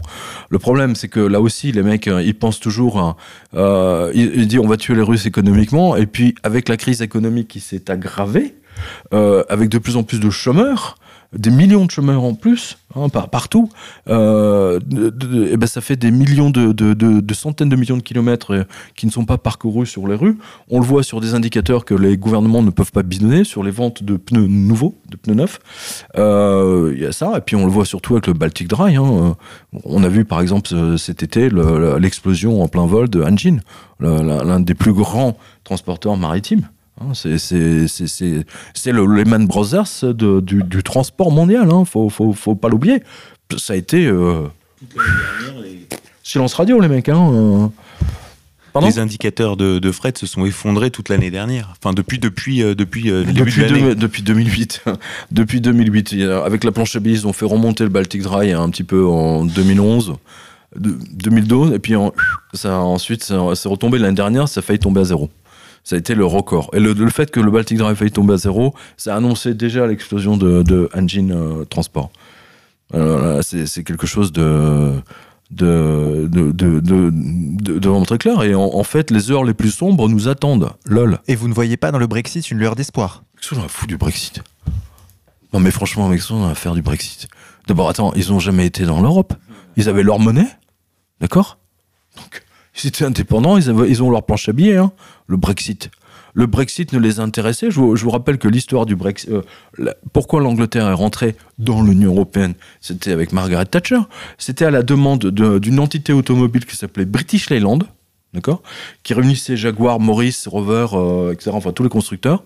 [0.49, 3.17] Le problème, c'est que là aussi, les mecs, euh, ils pensent toujours,
[3.55, 7.47] euh, ils, disent on va tuer les Russes économiquement, et puis avec la crise économique
[7.47, 8.55] qui s'est aggravée,
[9.11, 10.98] avec de plus en plus de chômeurs,
[11.33, 13.69] des millions de chômeurs en plus, hein, partout,
[14.07, 14.79] euh,
[15.51, 18.63] et ben ça fait des millions de, de, centaines de millions de kilomètres euh,
[18.95, 20.37] qui ne sont pas parcourus sur les rues.
[20.69, 23.69] On le voit sur des indicateurs que les gouvernements ne peuvent pas bidonner, sur les
[23.69, 25.59] ventes de pneus nouveaux, de pneus neufs.
[26.17, 28.95] Euh, il y a ça, et puis on le voit surtout avec le Baltic Dry.
[28.95, 29.35] Hein.
[29.83, 31.49] On a vu par exemple cet été
[31.99, 33.57] l'explosion en plein vol de Hanjin,
[33.99, 36.67] l'un des plus grands transporteurs maritimes.
[37.01, 43.03] Hein, c'est le Lehman Brothers de, du, transport mondial, hein, faut, faut, faut, pas l'oublier.
[43.57, 44.05] Ça a été.
[44.05, 44.47] Euh,
[46.23, 47.09] silence radio, les mecs.
[47.09, 47.69] Hein,
[48.75, 48.81] euh.
[48.81, 51.73] les indicateurs de, de, fret se sont effondrés toute l'année dernière.
[51.81, 54.83] Enfin, depuis, depuis, euh, depuis depuis, de depuis 2008.
[55.31, 56.13] depuis 2008.
[56.45, 59.05] Avec la planche à billets, ils ont fait remonter le Baltic Dry un petit peu
[59.05, 60.15] en 2011.
[60.75, 61.95] 2012, et puis
[62.53, 65.27] ça, ensuite, c'est retombé l'année dernière, ça a failli tomber à zéro
[65.89, 66.69] ça a été le record.
[66.73, 69.87] Et le, fait que le Baltic Dry faille tomber à zéro, ça a annoncé déjà
[69.87, 72.11] l'explosion de, de Engine euh, Transport.
[73.41, 74.93] c'est quelque chose de,
[75.49, 78.43] de, de, de, vraiment très clair.
[78.43, 80.69] Et en, fait, les heures les plus sombres nous attendent.
[80.85, 81.17] Lol.
[81.27, 83.23] Et vous ne voyez pas dans le Brexit une lueur d'espoir?
[83.41, 84.43] Qu'est-ce qu'on a fou du Brexit?
[85.53, 87.27] Non, mais franchement, avec ça, on a faire du Brexit?
[87.67, 89.33] D'abord, attends, ils n'ont jamais été dans l'Europe.
[89.75, 90.49] Ils avaient leur monnaie.
[91.19, 91.57] D'accord?
[92.15, 92.43] Donc,
[93.01, 94.91] indépendants, ils, ils ont leur planche à billets, hein,
[95.27, 95.89] le Brexit.
[96.33, 97.71] Le Brexit ne les intéressait.
[97.71, 102.53] Je vous, rappelle que l'histoire du Brexit, euh, pourquoi l'Angleterre est rentrée dans l'Union européenne,
[102.81, 103.99] c'était avec Margaret Thatcher.
[104.37, 107.79] C'était à la demande d'une entité automobile qui s'appelait British Leyland,
[108.33, 108.61] d'accord,
[109.03, 111.51] qui réunissait Jaguar, Morris, Rover, euh, etc.
[111.53, 112.43] Enfin tous les constructeurs,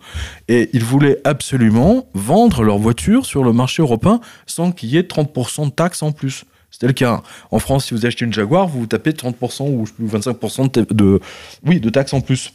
[0.48, 5.02] et ils voulaient absolument vendre leurs voitures sur le marché européen sans qu'il y ait
[5.02, 6.46] 30% de taxes en plus.
[6.74, 7.22] C'était le cas.
[7.52, 11.20] En France, si vous achetez une Jaguar, vous, tapez 30% ou 25% de,
[11.64, 12.52] oui, de taxes en plus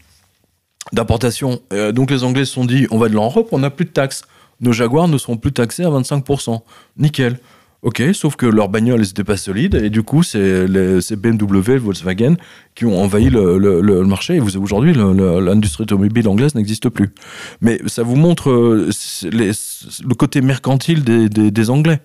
[0.92, 1.60] d'importation.
[1.72, 3.90] Euh, donc les Anglais se sont dit, on va de l'Europe, on n'a plus de
[3.90, 4.22] taxes.
[4.60, 6.60] Nos Jaguars ne seront plus taxés à 25%.
[6.96, 7.38] Nickel.
[7.82, 12.34] Ok, sauf que leurs bagnoles n'étaient pas solides et du coup c'est BMW Volkswagen
[12.74, 17.10] qui ont envahi le, marché et aujourd'hui l'industrie automobile anglaise n'existe plus.
[17.60, 18.90] Mais ça vous montre euh,
[19.22, 22.00] le côté mercantile des, Anglais.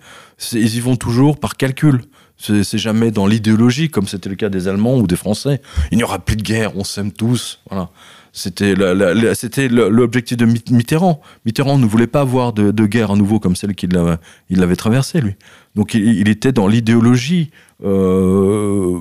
[0.52, 2.02] Ils y vont toujours par calcul.
[2.38, 5.60] C'est jamais dans l'idéologie comme c'était le cas des Allemands ou des Français.
[5.92, 7.62] Il n'y aura plus de guerre, on s'aime tous.
[7.70, 7.90] Voilà.
[8.36, 11.22] C'était l'objectif de Mitterrand.
[11.46, 15.36] Mitterrand ne voulait pas avoir de, guerre à nouveau comme celle qu'il avait traversée, lui.
[15.76, 17.52] Donc il, était dans l'idéologie,
[17.84, 18.98] euh,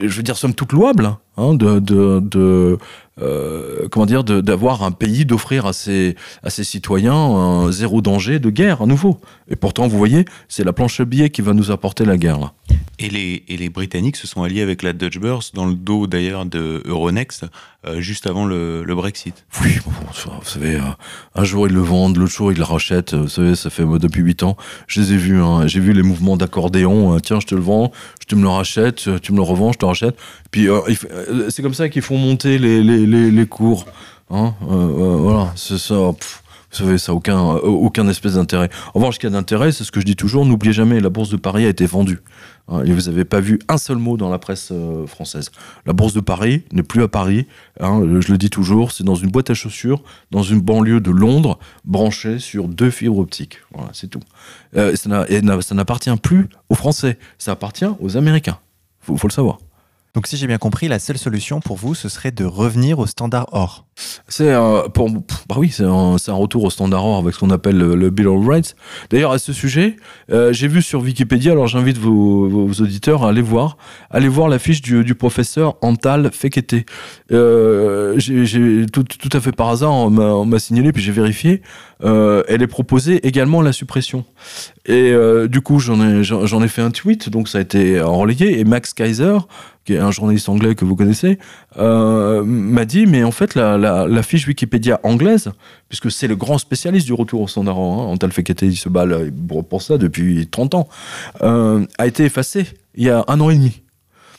[0.00, 2.78] je veux dire, somme toute louable, hein, de, de,
[3.22, 8.38] euh, comment dire, d'avoir un pays, d'offrir à ses, à ses citoyens un zéro danger
[8.38, 9.20] de guerre à nouveau.
[9.48, 12.38] Et pourtant, vous voyez, c'est la planche à billets qui va nous apporter la guerre.
[12.38, 12.52] Là.
[12.98, 16.06] Et les, et les Britanniques se sont alliés avec la Dutch Bourse dans le dos
[16.06, 17.46] d'ailleurs de Euronext
[17.86, 19.46] euh, juste avant le, le, Brexit.
[19.62, 20.82] Oui, vous savez, euh,
[21.34, 23.14] un jour ils le vendent, l'autre jour ils le rachètent.
[23.14, 24.56] Vous savez, ça fait depuis 8 ans.
[24.86, 25.42] Je les ai vus.
[25.42, 25.66] Hein.
[25.66, 27.18] J'ai vu les mouvements d'accordéon.
[27.20, 27.90] tiens, je te le vends,
[28.20, 30.16] je te me le rachète, tu me le revends, je te rachète.
[30.50, 30.68] Puis
[31.48, 33.86] c'est comme ça qu'ils font monter les, les, les, cours.
[34.30, 36.12] Hein voilà, c'est ça.
[36.70, 38.70] Vous savez, ça n'a aucun, euh, aucun espèce d'intérêt.
[38.94, 41.08] En revanche, ce qui a d'intérêt, c'est ce que je dis toujours, n'oubliez jamais, la
[41.08, 42.20] bourse de Paris a été vendue.
[42.68, 45.50] Hein, et vous n'avez pas vu un seul mot dans la presse euh, française.
[45.84, 47.48] La bourse de Paris n'est plus à Paris.
[47.80, 51.10] Hein, je le dis toujours, c'est dans une boîte à chaussures, dans une banlieue de
[51.10, 53.58] Londres, branchée sur deux fibres optiques.
[53.74, 54.20] Voilà, c'est tout.
[54.76, 54.92] Euh,
[55.28, 58.58] et ça n'appartient plus aux Français, ça appartient aux Américains.
[59.08, 59.58] Il faut, le savoir.
[60.14, 63.06] Donc si j'ai bien compris, la seule solution pour vous, ce serait de revenir au
[63.06, 63.86] standard or.
[64.28, 68.28] C'est euh, bah oui, un, retour au standard or avec ce qu'on appelle le, Bill
[68.28, 68.76] of Rights.
[69.10, 69.96] D'ailleurs, à ce sujet,
[70.30, 73.76] euh, j'ai vu sur Wikipédia, alors j'invite vos, auditeurs à aller voir,
[74.10, 76.86] aller voir la fiche du, professeur Antal Fekete.
[77.32, 78.16] Euh,
[78.92, 81.62] tout, à fait par hasard, on m'a signalé puis j'ai vérifié.
[82.02, 84.24] Elle est proposée également la suppression.
[84.86, 85.12] Et
[85.48, 88.58] du coup, j'en ai fait un tweet, donc ça a été relayé.
[88.58, 89.38] Et Max Kaiser,
[89.84, 91.38] qui est un journaliste anglais que vous connaissez,
[91.78, 95.52] euh, m'a dit mais en fait la, fiche Wikipédia anglaise,
[95.88, 99.06] puisque c'est le grand spécialiste du retour au standard, hein, Antal Fekete, il se bat
[99.68, 100.88] pour ça depuis 30 ans,
[101.42, 103.82] euh, a été effacée il y a un an et demi.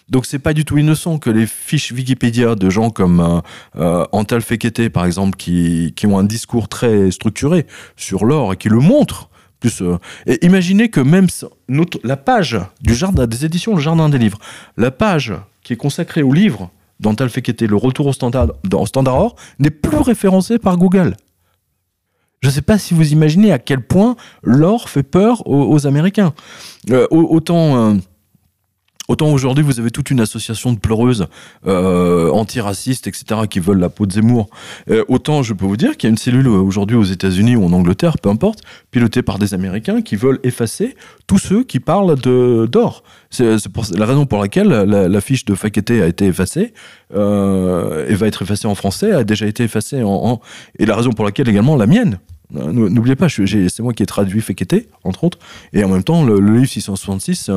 [0.10, 3.40] Donc c'est pas du tout innocent que les fiches Wikipédia de gens comme euh,
[3.78, 7.66] euh Antal Fekete par exemple qui, qui ont un discours très structuré
[7.96, 9.30] sur l'or et qui le montrent
[9.62, 11.28] plus, euh, et imaginez que même
[12.04, 14.40] la page du jardin des éditions Le Jardin des Livres,
[14.76, 18.48] la page qui est consacrée au livre d'Antal Fekete, le retour au standard,
[18.86, 21.16] standard or, n'est plus référencée par Google.
[22.42, 26.34] Je ne sais pas si vous imaginez à quel point l'or fait peur aux, Américains.
[26.90, 27.94] Euh, autant euh,
[29.08, 31.28] Autant aujourd'hui, vous avez toute une association de pleureuses
[31.66, 34.50] euh, antiracistes, etc., qui veulent la peau de Zemmour.
[34.90, 37.56] Euh, autant je peux vous dire qu'il y a une cellule euh, aujourd'hui aux États-Unis
[37.56, 38.60] ou en Angleterre, peu importe,
[38.92, 43.04] pilotée par des Américains qui veulent effacer tous ceux qui parlent d'or.
[43.30, 43.56] C'est
[43.98, 46.74] la raison pour laquelle la, fiche de Faqueté a été effacée
[47.16, 50.42] euh, et va être effacée en français, a déjà été effacée en,
[50.78, 52.20] et la raison pour laquelle également la mienne
[52.54, 55.40] N'oubliez pas, c'est moi qui ai traduit Fekete, entre autres,
[55.72, 57.50] et en même temps, le livre 666,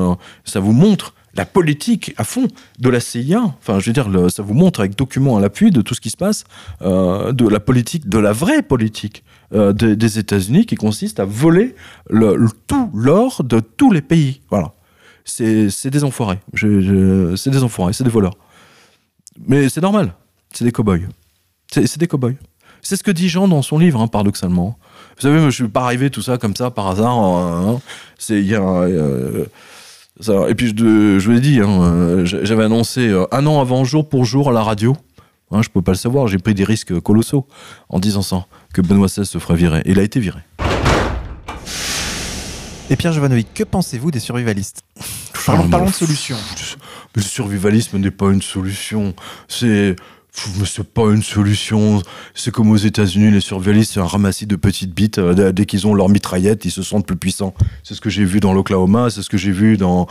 [0.44, 3.42] ça vous montre la politique à fond de la CIA.
[3.42, 6.10] Enfin, je veux dire, ça vous montre avec documents à l'appui de tout ce qui
[6.10, 6.44] se passe,
[6.82, 11.74] euh, de la politique, de la vraie politique euh, des, États-Unis qui consiste à voler
[12.08, 14.40] le, tout l'or de tous les pays.
[14.50, 14.72] Voilà.
[15.24, 16.40] C'est des enfoirés.
[16.54, 18.36] c'est des enfoirés, c'est des voleurs.
[19.46, 20.14] Mais c'est normal.
[20.52, 21.08] C'est des cow-boys.
[21.70, 22.34] C'est des cow-boys.
[22.82, 24.78] C'est ce que dit Jean dans son livre, hein, paradoxalement.
[25.16, 27.16] Vous savez, je suis pas arrivé tout ça comme ça par hasard.
[27.18, 27.80] Hein.
[28.28, 29.46] Il y a euh,
[30.20, 33.84] et puis je, je vous l'ai dit, hein, euh, j'avais annoncé euh, un an avant,
[33.84, 34.96] jour pour jour, à la radio.
[35.50, 37.46] Hein, je ne peux pas le savoir, j'ai pris des risques colossaux
[37.88, 39.82] en disant ça, que Benoît XVI se ferait virer.
[39.84, 40.40] Et il a été viré.
[42.90, 44.82] Et Pierre Jovanovic, que pensez-vous des survivalistes?
[45.46, 46.36] Parlons, parlons de solutions.
[47.14, 49.14] Le survivalisme n'est pas une solution.
[49.48, 49.96] C'est
[50.34, 52.02] c'est pas une solution.
[52.34, 55.18] C'est comme aux États-Unis, les survivalistes, c'est un ramassis de petites bites.
[55.18, 57.54] Euh, dès qu'ils ont leur mitraillette, ils se sentent plus puissants.
[57.82, 60.06] C'est ce que j'ai vu dans l'Oklahoma, c'est ce que j'ai vu dans.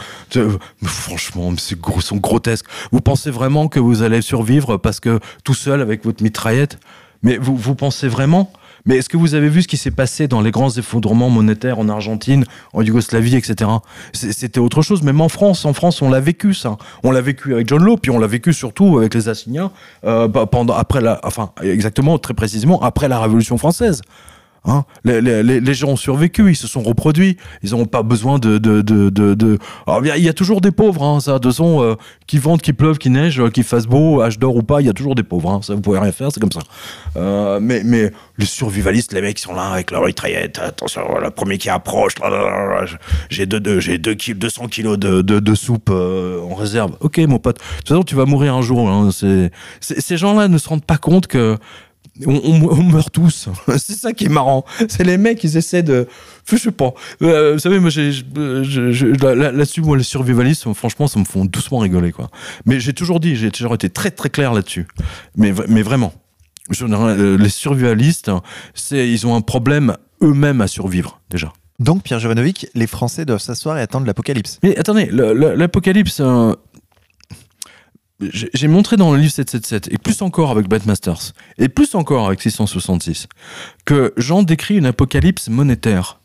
[0.84, 2.66] Franchement, c'est gros, sont grotesques.
[2.92, 6.80] Vous pensez vraiment que vous allez survivre parce que tout seul avec votre mitraillette?
[7.22, 8.52] Mais vous, vous pensez vraiment
[8.86, 11.80] mais est-ce que vous avez vu ce qui s'est passé dans les grands effondrements monétaires
[11.80, 13.70] en Argentine, en Yougoslavie, etc.
[14.14, 15.04] C'était autre chose.
[15.04, 16.78] Même en France, en France, on l'a vécu ça.
[17.04, 19.72] On l'a vécu avec John Law, puis on l'a vécu surtout avec les assignats
[20.06, 24.02] euh, bah, pendant après la, enfin exactement, très précisément après la Révolution française.
[24.66, 29.58] Hein les, gens ont survécu, ils se sont reproduits, ils n'ont pas besoin de...
[29.88, 31.96] Alors, il y, a toujours des pauvres, hein, ça, de son, euh,
[32.28, 34.88] qui vendent, qui pleuve, qui neige, euh, qui fasse beau, âge d'or ou pas, il
[34.88, 36.62] y a toujours des pauvres, hein, ça vous pouvez rien faire, c'est comme ça.
[37.18, 41.70] Euh, mais, les survivalistes, les mecs, sont là avec leur mitraillette, attention, le premier qui
[41.70, 42.14] approche,
[43.30, 46.96] j'ai deux, deux, deux 200 kilos de, soupe euh, en réserve.
[47.00, 48.90] Ok, mon pote, de toute façon, tu vas mourir un jour.
[49.12, 51.58] Ces gens-là ne se rendent pas compte que
[52.26, 53.50] on, meurt tous.
[53.78, 54.66] c'est ça qui est marrant.
[54.88, 56.08] C'est les mecs, ils essaient de.
[56.50, 56.94] Je sais pas.
[57.22, 62.30] Euh, vous savez, moi, là-dessus, moi, les survivalistes, franchement, ça me font doucement rigoler, quoi.
[62.66, 64.88] Mais j'ai toujours dit, j'ai toujours été très, très clair là-dessus.
[65.36, 66.14] Mais, mais vraiment.
[66.82, 68.32] Euh, les survivalistes,
[68.74, 71.52] c'est, ils ont un problème eux-mêmes à survivre, déjà.
[71.80, 74.60] Donc, Pierre Jovanovic, les Français doivent s'asseoir et attendre l'apocalypse.
[74.64, 76.54] Mais attendez, l'apocalypse, euh,
[78.32, 82.42] j'ai montré dans le livre 777, et plus encore avec Masters et plus encore avec
[82.42, 83.28] 666,
[83.86, 86.20] que Jean décrit une apocalypse monétaire.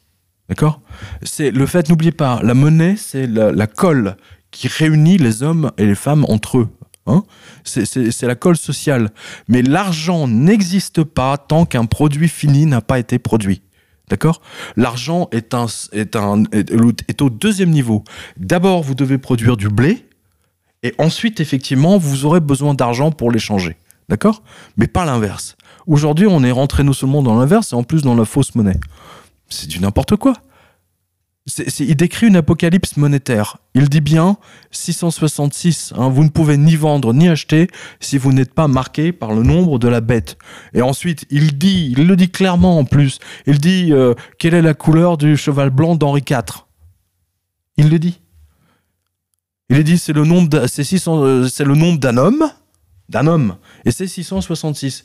[0.48, 0.80] D'accord?
[1.22, 4.16] C'est le fait, n'oubliez pas, la monnaie, c'est la, colle
[4.50, 6.68] qui réunit les hommes et les femmes entre eux.
[7.06, 7.22] Hein?
[7.64, 9.10] C'est la colle sociale.
[9.48, 13.62] Mais l'argent n'existe pas tant qu'un produit fini n'a pas été produit.
[14.08, 14.40] D'accord?
[14.76, 15.54] L'argent est
[17.22, 18.04] au deuxième niveau.
[18.38, 20.07] D'abord, vous devez produire du blé,
[20.82, 23.76] et ensuite, effectivement, vous aurez besoin d'argent pour l'échanger.
[24.08, 24.42] D'accord?
[24.76, 25.56] Mais pas l'inverse.
[25.86, 28.78] Aujourd'hui, on est rentré non seulement dans l'inverse, et en plus dans la fausse monnaie.
[29.48, 30.34] C'est du n'importe quoi.
[31.78, 33.58] il décrit une apocalypse monétaire.
[33.74, 34.36] Il dit bien
[34.70, 35.94] 666.
[35.96, 37.68] Hein, vous ne pouvez ni vendre ni acheter
[38.00, 40.38] si vous n'êtes pas marqué par le nombre de la bête.
[40.74, 41.48] Et ensuite, il
[41.96, 43.18] le dit clairement en plus.
[43.46, 46.66] Il dit euh, quelle est la couleur du cheval blanc d'Henri IV.
[47.78, 48.20] Il le dit.
[49.70, 52.50] Il est dit c'est le nombre c'est 600 euh, c'est le nombre d'un homme,
[53.08, 55.04] d'un homme, et c'est 666.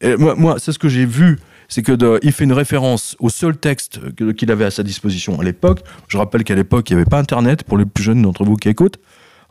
[0.00, 3.28] Et moi, moi c'est ce que j'ai vu, c'est que il fait une référence au
[3.28, 4.00] seul texte
[4.34, 5.80] qu'il avait à sa disposition à l'époque.
[6.08, 8.56] Je rappelle qu'à l'époque il n'y avait pas Internet pour les plus jeunes d'entre vous
[8.56, 8.98] qui écoutent.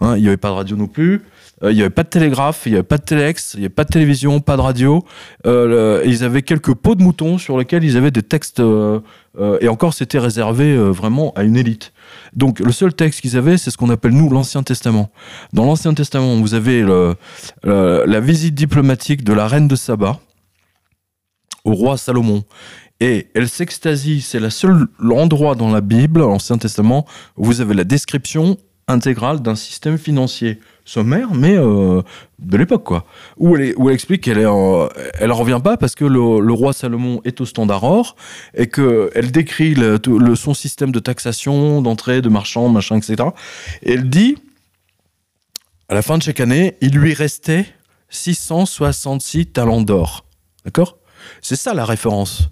[0.01, 1.21] Hein, il n'y avait pas de radio non plus.
[1.63, 3.65] Euh, il n'y avait pas de télégraphe, il n'y avait pas de téléx, il n'y
[3.65, 5.05] avait pas de télévision, pas de radio.
[5.45, 8.59] Euh, ils avaient quelques pots de moutons sur lesquels ils avaient des textes.
[8.59, 8.99] euh,
[9.59, 11.91] et encore, c'était réservé vraiment à une élite.
[12.33, 15.09] Donc, le seul texte qu'ils avaient, c'est ce qu'on appelle, nous, l'Ancien Testament.
[15.51, 16.85] Dans l'Ancien Testament, vous avez
[17.63, 20.19] la visite diplomatique de la reine de Saba
[21.65, 22.43] au roi Salomon.
[23.01, 27.73] Et elle s'extasie, c'est le seul endroit dans la Bible, l'Ancien Testament, où vous avez
[27.73, 32.01] la description intégrale d'un système financier sommaire, mais euh,
[32.39, 33.05] de l'époque, quoi.
[33.37, 34.87] Où elle, explique qu'elle est, en-
[35.19, 38.15] elle revient pas parce que le, roi Salomon est au standard or
[38.53, 39.75] et que elle décrit
[40.35, 43.29] son système de taxation, d'entrée, de marchands, machin, etc.
[43.81, 44.37] Et elle dit,
[45.89, 47.65] à la fin de chaque année, il lui restait
[48.09, 50.25] 666 talents d'or.
[50.63, 50.97] D'accord?
[51.41, 52.49] C'est ça la référence.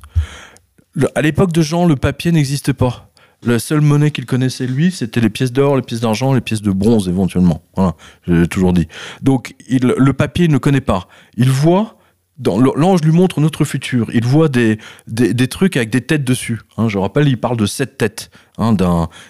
[1.16, 3.13] À l'époque de Jean, le papier n'existait pas.
[3.46, 6.62] La seule monnaie qu'il connaissait, lui, c'était les pièces d'or, les pièces d'argent, les pièces
[6.62, 7.62] de bronze, éventuellement.
[7.76, 7.96] Voilà,
[8.28, 8.88] j'ai toujours dit.
[9.22, 11.08] Donc, le papier, il ne connaît pas.
[11.36, 11.98] Il voit,
[12.46, 14.08] l'ange lui montre notre futur.
[14.14, 14.78] Il voit des,
[15.08, 16.62] des, des trucs avec des têtes dessus.
[16.78, 18.32] Hein, je rappelle, il parle de sept têtes.
[18.60, 18.76] Hein,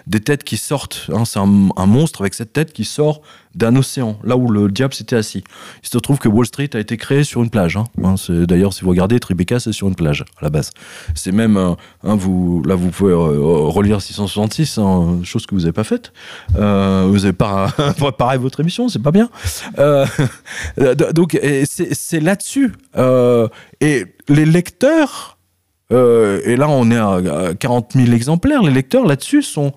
[0.06, 1.10] des têtes qui sortent.
[1.14, 3.22] Hein, c'est un, monstre avec sept têtes qui sort
[3.56, 5.44] d'un océan, là où le diable s'était assis.
[5.84, 7.78] Il se trouve que Wall Street a été créé sur une plage.
[7.78, 7.86] Hein.
[8.04, 8.16] Hein,
[8.46, 10.72] d'ailleurs, si vous regardez, Tribeca, c'est sur une plage, à la base.
[11.16, 15.84] C'est même, euh, là, vous pouvez euh, relire 666, hein, chose que vous n'avez pas
[15.84, 16.12] faite.
[16.58, 17.68] Euh, vous n'avez pas
[17.98, 19.30] préparé votre émission, c'est pas bien.
[21.14, 22.74] Donc, c'est, là-dessus.
[23.80, 25.33] Et les lecteurs,
[25.94, 29.74] euh, et là, on est à, à 40 000 exemplaires, les lecteurs là-dessus sont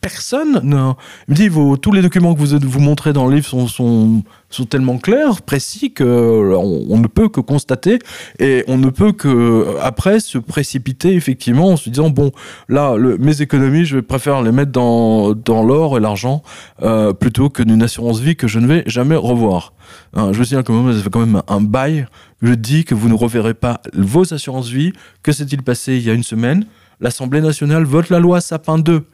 [0.00, 0.92] personne ne
[1.28, 4.22] il me dit tous les documents que vous vous montrez dans le livre sont,
[4.54, 7.98] sont tellement clairs, précis que euh, on, ne peut que constater
[8.38, 12.32] et on ne peut que euh, après se précipiter effectivement en se disant bon
[12.68, 16.42] là mes économies je préfère les mettre dans, dans l'or et l'argent
[16.82, 19.72] euh, plutôt que d'une assurance vie que je ne vais jamais revoir.
[20.14, 22.06] Hein, je me souviens quand même ça fait quand même un bail
[22.42, 24.92] je dis que vous ne reverrez pas vos assurances vie.
[25.22, 26.66] Que s'est-il passé il y a une semaine?
[27.00, 29.06] L'Assemblée nationale vote la loi Sapin 2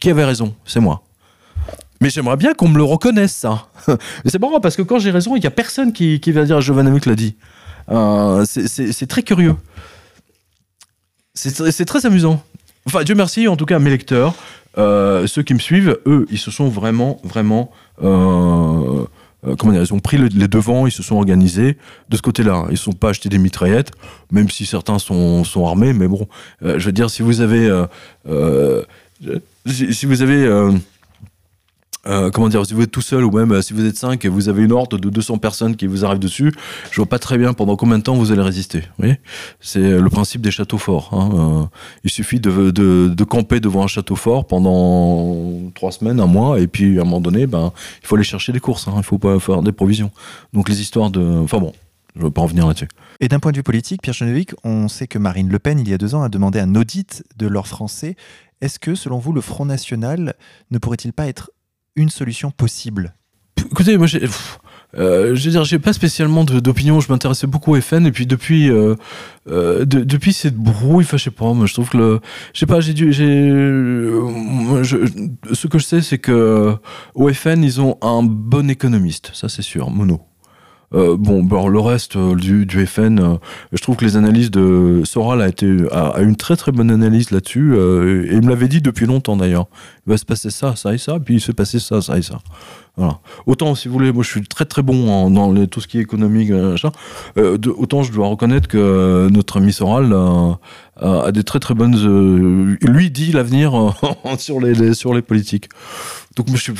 [0.00, 0.54] qui avait raison?
[0.64, 1.02] C'est moi.
[2.02, 3.68] Mais j'aimerais bien qu'on me le reconnaisse, ça.
[4.26, 6.60] C'est marrant parce que quand j'ai raison, il n'y a personne qui, qui va dire
[6.60, 7.36] Jovanovic l'a dit.
[7.90, 9.54] Euh, c'est- très curieux.
[11.34, 12.42] C'est très- amusant.
[12.86, 14.34] Enfin, Dieu merci, en tout cas, mes lecteurs,
[14.78, 17.70] euh, ceux qui me suivent, eux, ils se sont vraiment, vraiment.
[18.02, 19.04] euh,
[19.58, 21.76] comment dire, ils ont pris le- les devants, ils se sont organisés
[22.08, 22.64] de ce côté-là.
[22.68, 23.92] Ils ne sont pas achetés des mitraillettes,
[24.32, 25.92] même si certains sont, sont armés.
[25.92, 26.26] Mais bon,
[26.62, 27.70] je veux dire, si vous avez.
[29.66, 30.70] si vous avez.
[32.06, 34.24] Euh, comment dire, si vous êtes tout seul ou même euh, si vous êtes 5
[34.24, 36.52] et vous avez une horde de 200 personnes qui vous arrivent dessus,
[36.90, 38.82] je vois pas très bien pendant combien de temps vous allez résister.
[38.98, 39.08] Vous
[39.60, 41.10] C'est euh, le principe des châteaux forts.
[41.12, 41.70] hein.
[42.02, 46.66] Il suffit de, de, camper devant un château fort pendant trois semaines, un mois, et
[46.66, 47.72] puis à un moment donné, ben,
[48.02, 48.88] il faut aller chercher des courses.
[48.88, 48.94] hein.
[48.96, 50.10] Il faut pas faire des provisions.
[50.52, 51.22] Donc les histoires de.
[51.22, 51.72] Enfin bon,
[52.16, 52.88] je veux pas revenir là-dessus.
[53.20, 55.88] Et d'un point de vue politique, Pierre Chenevic, on sait que Marine Le Pen, il
[55.88, 58.16] y a deux ans, a demandé un audit de l'or français.
[58.60, 60.34] Est-ce que, selon vous, le Front National
[60.72, 61.50] ne pourrait-il pas être
[61.96, 63.14] une solution possible
[63.70, 64.22] Écoutez, moi, j'ai,
[64.98, 67.00] euh, je veux dire, j'ai pas spécialement d'opinion.
[67.00, 68.96] Je m'intéressais beaucoup au FN et puis depuis, euh,
[69.48, 71.52] euh, de- depuis cette brouille, enfin, je sais pas.
[71.54, 72.20] Moi, je trouve que le,
[72.52, 73.24] je sais pas, j'ai dû, j'ai,
[75.52, 76.74] ce que je sais, c'est que
[77.14, 80.20] au FN, ils ont un bon économiste, ça c'est sûr, mono.
[80.94, 83.36] Euh, bon, alors, le reste euh, du, FN, euh,
[83.72, 86.90] je trouve que les analyses de Soral a été a, a une très très bonne
[86.90, 89.66] analyse là-dessus et il me l'avait dit depuis longtemps d'ailleurs.
[90.06, 92.22] Il va se passer ça, ça et ça, puis il se passait ça, ça et
[92.22, 92.38] ça.
[92.96, 93.20] Voilà.
[93.46, 96.02] Autant, si vous voulez, moi je suis très très bon dans tout ce qui est
[96.02, 96.76] économique, euh.
[97.38, 100.52] Euh, autant je dois reconnaître que notre ami Soral euh,
[101.00, 101.96] a, des très très bonnes.
[102.82, 103.94] lui dit l'avenir
[104.38, 105.70] sur les, sur les politiques.
[106.36, 106.72] Donc je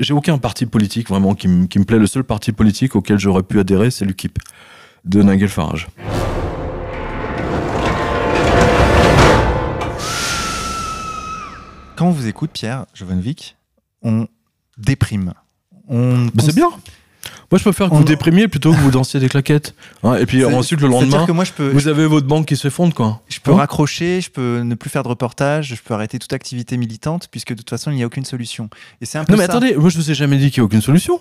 [0.00, 1.98] j'ai aucun parti politique vraiment qui, me- qui plaît.
[1.98, 4.38] Le seul parti politique auquel j'aurais pu adhérer, c'est l'UKIP
[5.04, 5.88] de Nigel Farage.
[11.96, 13.56] Quand on vous écoute, Pierre Jovanovic,
[14.02, 14.26] on
[14.84, 15.34] déprime.
[15.88, 16.68] On Mais c'est bien.
[17.50, 19.74] Moi, je préfère que On- vous déprimiez plutôt que vous dansiez des claquettes.
[20.02, 22.56] Hein, et puis ensuite, le lendemain, que moi, je peux, vous avez votre banque qui
[22.56, 23.20] s'effondre, quoi.
[23.28, 26.32] je peux Hein raccrocher, je peux ne plus faire de reportage, je peux arrêter toute
[26.32, 28.70] activité militante, puisque de toute façon, il n'y a aucun solution.
[29.02, 29.52] Et c'est un peu Non mais ça.
[29.52, 31.20] attendez, moi je vous ai jamais dit qu'il n'y a aucune solution.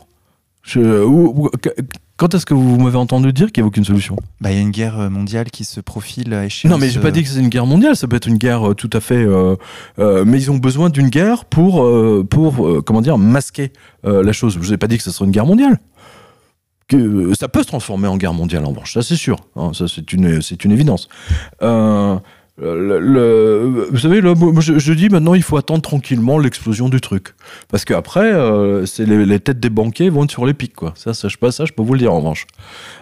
[0.64, 1.50] Je- où- où-
[2.18, 4.16] quand est-ce que vous m'avez entendu dire qu'il n'y a aucune solution?
[4.42, 6.72] Bah, il y a une guerre euh, mondiale qui se profile à échéance.
[6.72, 7.96] Non, mais j'ai pas euh, dit que c'est une guerre mondiale.
[7.96, 9.16] Ça peut être une guerre euh, tout à fait.
[9.24, 9.56] euh,
[9.98, 13.72] euh, mais ils ont besoin d'une guerre pour, euh, pour comment dire, masquer
[14.04, 14.54] la chose.
[14.54, 15.80] Je vous ai pas dit que ce serait une guerre mondiale.
[16.88, 18.94] Que, ça peut se transformer en guerre mondiale, en revanche.
[18.94, 19.38] Ça, c'est sûr.
[19.56, 21.08] hein, ça, c'est une, c'est une évidence.
[22.62, 27.34] Euh, vous savez, je, dis maintenant, il faut attendre tranquillement l'explosion du truc.
[27.70, 30.94] Parce qu'après, euh, les, têtes des banquiers vont être sur les pics, quoi.
[30.96, 32.46] Ça, ça, je, pas, ça, je peux vous le dire, en revanche.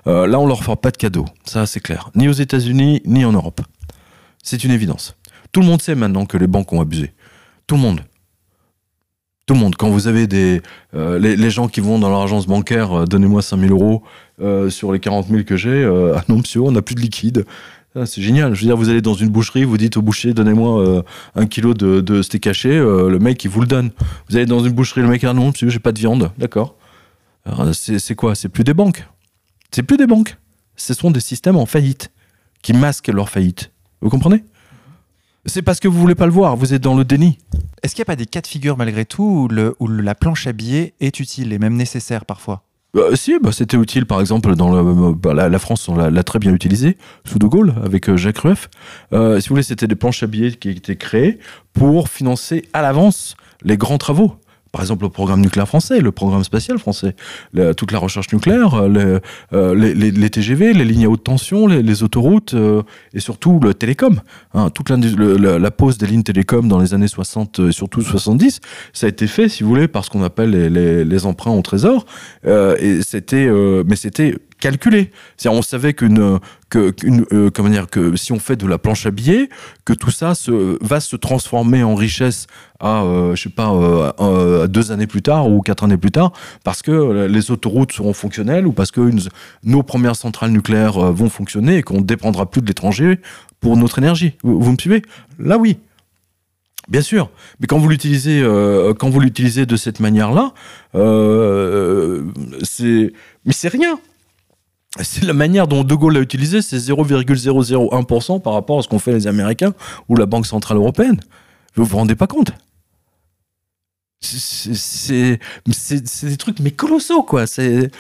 [0.08, 1.26] Euh, là, on leur fera pas de cadeau.
[1.44, 2.10] Ça, c'est clair.
[2.16, 3.62] Ni aux États-Unis, ni en Europe.
[4.44, 5.16] C'est une évidence.
[5.52, 7.12] Tout le monde sait maintenant que les banques ont abusé.
[7.68, 8.02] Tout le monde.
[9.46, 9.76] Tout le monde.
[9.76, 10.62] Quand vous avez des,
[10.94, 14.04] les, gens qui vont dans leur agence bancaire, donnez-moi 5000 euros
[14.70, 15.84] sur les 40 000 que j'ai,
[16.16, 17.46] ah non monsieur, on n'a plus de liquide.
[17.96, 18.54] Ah, c'est génial.
[18.54, 21.02] Je veux dire, vous allez dans une boucherie, vous dites au boucher, donnez-moi euh,
[21.36, 23.92] un kilo de, steak haché, euh, le mec, il vous le donne.
[24.30, 26.32] Vous allez dans une boucherie, le mec, ah non monsieur, j'ai pas de viande.
[26.38, 26.76] D'accord.
[27.74, 28.36] C'est quoi?
[28.36, 29.08] C'est plus des banques.
[29.72, 30.38] C'est plus des banques.
[30.76, 32.12] Ce sont des systèmes en faillite
[32.62, 33.72] qui masquent leur faillite.
[34.02, 34.44] Vous comprenez?
[35.46, 37.40] C'est parce que vous voulez pas le voir, vous êtes dans le déni.
[37.82, 40.54] Est-ce qu'il n'y a pas des cas de figure malgré tout où la planche à
[40.54, 42.64] billets est utile et même nécessaire parfois?
[42.96, 46.24] Euh, si, bah, c'était utile par exemple dans le, bah, la, France, on l'a l'a
[46.24, 48.70] très bien utilisé sous De Gaulle avec euh, Jacques Rueff.
[49.14, 51.40] Euh, si vous voulez, c'était des planches à billets qui étaient créées
[51.74, 54.36] pour financer à l'avance les grands travaux.
[54.72, 57.16] Par exemple, le programme nucléaire français, le programme spatial français,
[57.76, 59.20] toute la recherche nucléaire, euh,
[59.54, 64.22] euh, les, TGV, les lignes à haute tension, les, autoroutes euh, et surtout le télécom.
[64.54, 68.60] Hein, toute la, pose des lignes télécom dans les années 60 et surtout 70,
[68.94, 72.06] ça a été fait, si vous voulez, par ce qu'on appelle les, emprunts au trésor.
[72.44, 73.50] C'était,
[73.86, 75.12] mais c'était calculé.
[75.46, 76.40] On savait qu'une,
[76.70, 76.94] que,
[77.34, 79.50] euh, comment dire, que si on fait de la planche à billets,
[79.86, 82.48] que tout ça se, va se transformer en richesse
[82.80, 86.12] à, euh, je sais pas, euh, euh, deux années plus tard ou quatre années plus
[86.12, 86.32] tard,
[86.64, 89.10] parce que les autoroutes seront fonctionnelles ou parce que
[89.64, 93.20] nos premières centrales nucléaires vont fonctionner et qu'on ne dépendra plus de l'étranger
[93.60, 94.34] pour notre énergie.
[94.44, 95.02] Vous, vous me suivez?
[95.40, 95.78] Là, oui.
[96.88, 97.30] Bien sûr,
[97.60, 100.54] mais quand vous l'utilisez, euh, quand vous l'utilisez de cette manière-là,
[102.64, 103.14] c'est,
[103.46, 104.00] mais c'est rien.
[105.02, 108.98] C'est la manière dont De Gaulle l'a utilisé, c'est 0,001% par rapport à ce qu'ont
[109.00, 109.74] fait les Américains
[110.08, 111.20] ou la Banque centrale européenne.
[111.76, 112.52] Vous vous rendez pas compte?
[114.22, 115.40] C'est-
[116.24, 117.46] des trucs mais colossaux quoi.
[117.48, 117.92] C'est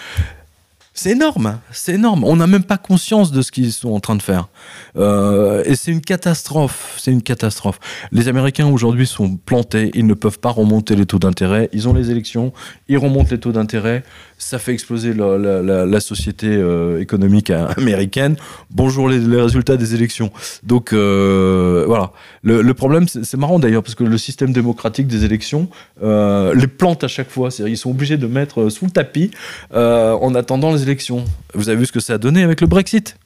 [1.05, 2.25] énorme, c'est énorme.
[2.25, 4.49] On n'a même pas conscience de ce qu'ils sont en train de faire.
[4.97, 7.79] Euh, et c'est une catastrophe, c'est une catastrophe.
[8.11, 11.69] Les Américains aujourd'hui sont plantés, ils ne peuvent pas remonter les taux d'intérêt.
[11.71, 12.51] Ils ont les élections,
[12.89, 14.03] ils remontent les taux d'intérêt,
[14.39, 18.37] ça fait exploser la, société euh, économique américaine.
[18.71, 20.31] Bonjour les, résultats des élections.
[20.63, 22.13] Donc euh, voilà.
[22.41, 25.69] Le, problème, c'est marrant d'ailleurs, parce que le système démocratique des élections
[26.01, 27.51] euh, les plante à chaque fois.
[27.51, 29.29] C'est-à-dire, ils sont obligés de mettre sous le tapis
[29.71, 31.25] en attendant les élections.
[31.53, 33.17] Vous avez vu ce que ça a donné avec le Brexit?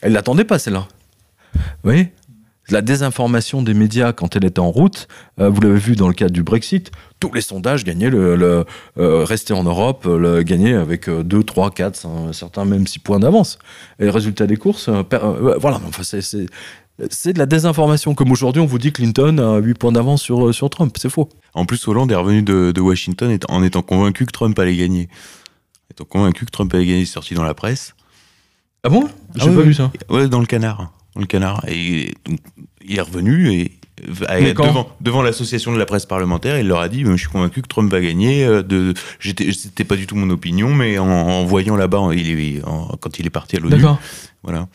[0.00, 0.86] Elle l'attendait pas, celle-là.
[1.82, 2.12] Voyez?
[2.70, 5.08] La désinformation des médias quand elle était en route,
[5.40, 6.90] euh, vous l'avez vu dans le cadre du Brexit,
[7.20, 8.64] tous les sondages gagnaient le, le
[8.98, 13.00] euh, rester en Europe, le gagner avec euh, 2, 3, 4, cin- certains même 6
[13.00, 13.58] points d'avance.
[13.98, 16.46] Et le résultat des courses, euh, per- euh, voilà, enfin, c'est, c'est,
[17.32, 18.14] de la désinformation.
[18.14, 21.28] Comme aujourd'hui, on vous dit Clinton a 8 points d'avance sur, sur Trump, c'est faux.
[21.54, 25.08] En plus, Hollande est revenu de, de Washington en étant convaincu que Trump allait gagner.
[25.90, 27.94] Étant convaincu que Trump allait gagner, sorti dans la presse.
[28.84, 29.08] Ah bon?
[29.34, 29.64] J'ai Ah pas oui.
[29.64, 29.90] vu ça.
[30.08, 30.92] Ouais, dans le canard.
[31.18, 31.62] Le canard.
[31.68, 32.38] Et donc,
[32.84, 33.72] il est revenu et
[34.30, 37.62] euh, devant, devant l'association de la presse parlementaire, il leur a dit Je suis convaincu
[37.62, 38.44] que Trump va gagner.
[38.44, 42.64] euh, De, c'était pas du tout mon opinion, mais en, en voyant là-bas, il est,
[42.64, 43.84] en- quand il est parti à l'ONU,
[44.42, 44.66] voilà.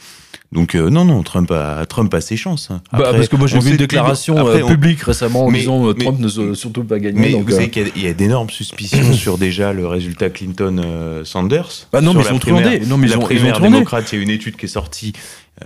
[0.53, 2.69] Donc euh, non, non, Trump a, Trump a ses chances.
[2.69, 5.51] Bah, Après, parce que moi j'ai vu une déclaration après, euh, on- publique récemment en
[5.51, 7.19] Mais- disant euh, mais- Trump ne surtout pas gagner.
[7.19, 11.87] Mais donc, vous euh, savez qu'il y a, d'énormes suspicions sur déjà le résultat Clinton-Sanders.
[11.91, 12.39] Bah non, mais ils ont.
[12.87, 14.67] Non, mais ils la ont- ils ont primaire démocrate, il y a une étude qui
[14.67, 15.11] est sortie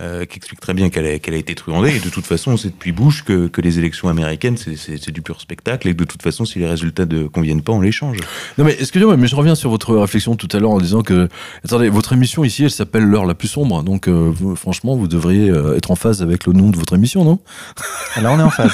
[0.00, 1.94] euh, qui explique très bien qu'elle a, été truandée.
[1.96, 4.96] Et de toute façon, on sait depuis Bush que, que les élections américaines, c'est- c'est
[5.02, 5.88] c'est du pur spectacle.
[5.88, 8.16] Et de toute façon, si les résultats ne conviennent pas, on les change.
[8.58, 11.28] Non mais excusez-moi, mais je reviens sur votre réflexion tout à l'heure en disant que
[11.64, 15.08] attendez, votre émission ici, elle s'appelle l'heure la plus sombre, donc euh, vous- franchement, vous
[15.08, 17.38] devriez euh, être en phase avec le nom de votre émission, non?
[18.20, 18.72] Là, on est en phase.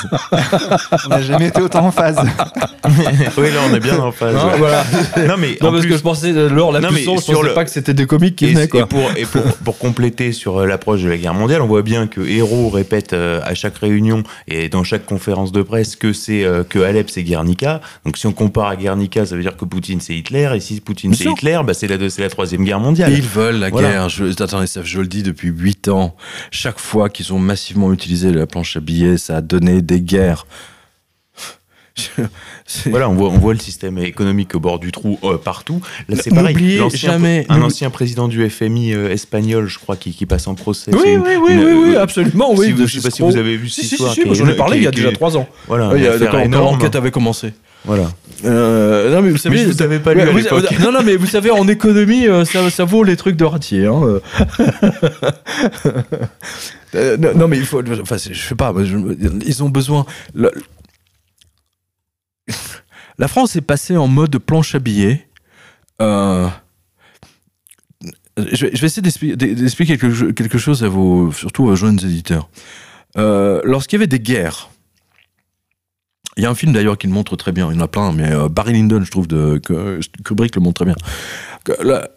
[1.06, 2.16] on n'a jamais été autant en phase.
[2.88, 4.34] oui, là, on est bien en phase.
[4.36, 4.58] Hein, ouais.
[4.58, 4.84] voilà.
[5.28, 7.20] Non, mais Non en parce plus- que je pensais euh, l'heure la Non, plus sombre,
[7.20, 8.86] je sur pensais le- pas que c'était des comiques qui Et, venaient et quoi.
[8.86, 12.20] pour, et pour, pour compléter sur l'approche de la guerre mondiale, on voit bien que
[12.20, 16.64] Héros répète euh, à chaque réunion et dans chaque conférence de presse que c'est euh,
[16.64, 17.80] que Alep c'est Guernica.
[18.04, 20.80] Donc si on compare à Guernica, ça veut dire que Poutine c'est Hitler et si
[20.80, 21.24] Poutine c'est.
[21.24, 23.12] Hitler, bah, c'est la, c'est la troisième guerre mondiale.
[23.12, 23.88] Ils veulent la Voilà.
[23.90, 24.08] guerre.
[24.08, 26.14] Je, attendez, ça, je le dis depuis 8 ans.
[26.50, 30.46] Chaque fois qu'ils ont massivement utilisé la planche à billets, ça a donné des guerres.
[32.90, 35.80] Voilà, on voit, on voit le système économique au bord du trou euh, partout.
[36.08, 36.80] Là, c'est pareil.
[36.94, 40.90] Jamais- Un ancien président du FMI euh, espagnol, je crois, qui, qui passe en procès.
[40.94, 42.66] Oui, oui, oui, une- oui, oui, euh, absolument, oui.
[42.66, 44.12] si vous- de je sais pas si vous avez vu Si, cette si, histoire.
[44.14, 45.48] si, est j'en ai parlé qui- il y a déjà trois ans.
[45.66, 45.92] Voilà,
[46.48, 47.52] l'enquête avait commencé.
[47.84, 48.10] Voilà.
[48.44, 50.64] Euh, non, mais vous savez, Mais je vous avais pas lu Ouais, à vous- l'époque.
[50.80, 53.86] non, non, mais vous savez, en économie, ça, ça vaut les trucs de ratier.
[53.86, 54.20] Hein.
[56.94, 57.82] non, non, mais il faut.
[58.02, 58.72] Enfin, je sais pas.
[58.82, 58.96] je-
[59.46, 60.06] ils ont besoin.
[63.18, 65.28] La France est passée en mode planche à billets.
[66.00, 66.48] Euh,
[68.36, 72.48] je, vais, essayer d'expli- d'expliquer quelque, cho- quelque chose à vos, surtout aux jeunes éditeurs.
[73.16, 74.70] Euh, Lorsqu'il y avait des guerres,
[76.36, 77.88] il y a un film d'ailleurs qui le montre très bien, il y en a
[77.88, 80.96] plein, mais euh, Barry Lyndon, je trouve, de, que Kubrick le montre très bien.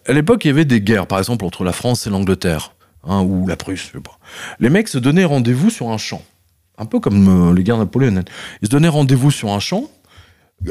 [0.07, 3.21] À l'époque, il y avait des guerres, par exemple, entre la France et l'Angleterre, hein,
[3.23, 3.91] ou la Prusse.
[4.59, 6.21] Les mecs se donnaient rendez-vous sur un champ,
[6.77, 8.25] un peu comme les guerres napoléoniennes.
[8.61, 9.89] Ils se donnaient rendez-vous sur un champ,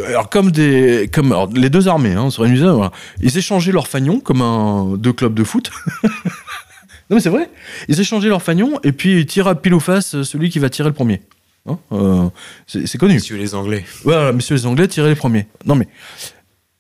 [0.06, 2.92] alors comme des, comme alors, les deux armées, hein, voilà.
[3.20, 5.70] ils échangeaient leurs fagnons comme un deux clubs de foot.
[6.04, 7.50] non mais c'est vrai.
[7.88, 10.58] Ils échangeaient leurs fagnons et puis ils tiraient à pile ou face euh, celui qui
[10.58, 11.22] va tirer le premier.
[11.66, 12.28] Hein, euh,
[12.66, 13.14] c'est connu.
[13.14, 13.84] Messieurs les Anglais.
[14.04, 15.46] Voilà, messieurs les Anglais tiraient les premiers.
[15.66, 15.88] Non mais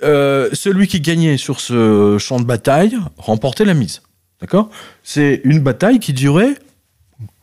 [0.02, 4.02] euh, celui qui gagnait sur ce champ de bataille remportait la mise.
[4.40, 4.70] D'accord?
[5.02, 6.54] C'est une bataille qui durait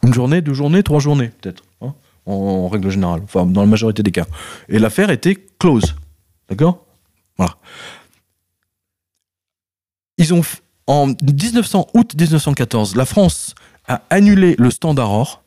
[0.03, 1.63] une journée, deux journées, trois journées peut-être,
[2.28, 4.25] en, règle générale, enfin dans la majorité des cas.
[4.69, 5.95] Et l'affaire était close.
[6.49, 6.86] D'accord?
[7.38, 7.55] Voilà.
[10.17, 10.41] Ils ont
[10.88, 13.55] en 1900 août 1914, la France
[13.88, 15.43] a annulé le standard or,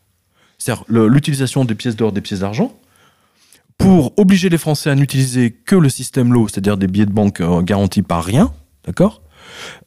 [0.58, 2.72] c'est-à-dire l'utilisation des pièces d'or, des pièces d'argent,
[3.78, 7.40] pour obliger les Français à n'utiliser que le système low, c'est-à-dire des billets de banque
[7.40, 8.52] euh, garantis par rien,
[8.84, 9.22] d'accord?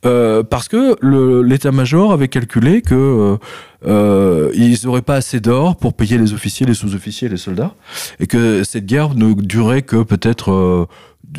[0.05, 0.97] Euh, Parce que
[1.41, 3.37] l'état-major avait calculé que euh,
[3.85, 7.75] euh, ils n'auraient pas assez d'or pour payer les officiers, les sous-officiers, les soldats,
[8.19, 10.85] et que cette guerre ne durait que peut-être, euh,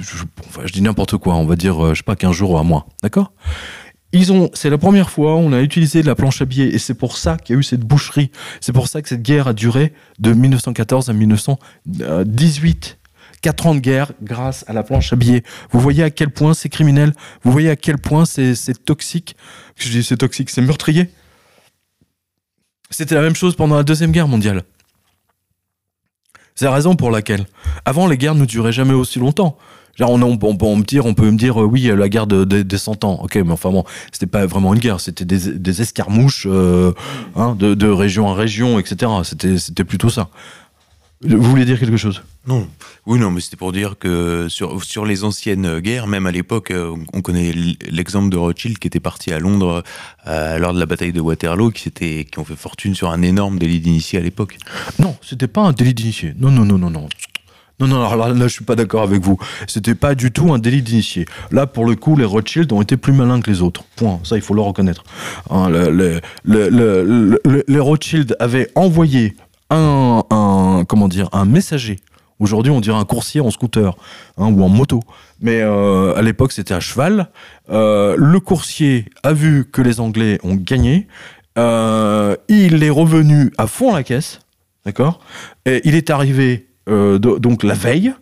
[0.01, 2.87] je, dis n'importe quoi, on va dire, je sais pas, 15 jours ou un mois,
[3.03, 3.33] d'accord?
[4.13, 6.95] Ils ont, c'est la première fois on a utilisé la planche à billets et c'est
[6.95, 8.31] pour ça qu'il y a eu cette boucherie.
[8.61, 12.99] C'est pour ça que cette guerre a duré de 1914 à 1918.
[13.45, 15.43] Quatre ans de guerre grâce à la planche à billets.
[15.71, 17.13] Vous voyez à quel point c'est criminel?
[17.43, 19.37] Vous voyez à quel point c'est toxique?
[19.77, 21.11] Je dis c'est toxique, c'est meurtrier.
[22.89, 24.63] C'était la même chose pendant la deuxième guerre mondiale.
[26.55, 27.45] C'est la raison pour laquelle.
[27.85, 29.59] Avant, les guerres ne duraient jamais aussi longtemps.
[30.01, 32.79] On, on, me dire, on peut me dire, euh, oui, la guerre de- de- des
[32.79, 33.21] 100 ans.
[33.23, 36.93] Ok, mais enfin bon, c'était pas vraiment une guerre, c'était des, escarmouches euh,
[37.37, 39.13] hein, de, région en région, etc.
[39.23, 40.31] C'était plutôt ça.
[41.25, 42.23] Vous voulez dire quelque chose?
[42.47, 42.69] Non,
[43.07, 46.71] oui, non, mais c'était pour dire que sur, sur les anciennes guerres, même à l'époque,
[46.71, 47.53] euh, on connaît
[47.91, 49.83] l'exemple de Rothschild qui était parti à Londres
[50.27, 53.23] euh, lors de la bataille de Waterloo, qui, s'était- qui ont fait fortune sur un
[53.23, 54.59] énorme délit d'initié à l'époque.
[54.99, 56.35] Non, c'était pas un délit d'initié.
[56.39, 57.09] Non, non, non, non, non.
[57.81, 59.37] Non, non, alors là, là, je suis pas d'accord avec vous.
[59.67, 61.25] C'était pas du tout un délit d'initié.
[61.51, 63.83] Là, pour le coup, les Rothschild ont été plus malins que les autres.
[63.97, 64.21] Point.
[64.23, 65.03] Ça, il faut le reconnaître.
[65.51, 66.21] Hein, le-
[67.67, 69.35] les Rothschild avaient envoyé
[69.71, 72.01] un, comment dire, un messager.
[72.41, 73.97] Aujourd'hui, on dirait un coursier en scooter
[74.39, 75.01] hein, ou en moto.
[75.41, 77.29] Mais euh, à l'époque, c'était à cheval.
[77.71, 81.07] Euh, le coursier a vu que les Anglais ont gagné.
[81.59, 84.41] Euh, il est revenu à fond la caisse.
[84.85, 85.21] D'accord?
[85.67, 88.13] Il est arrivé do- donc la veille.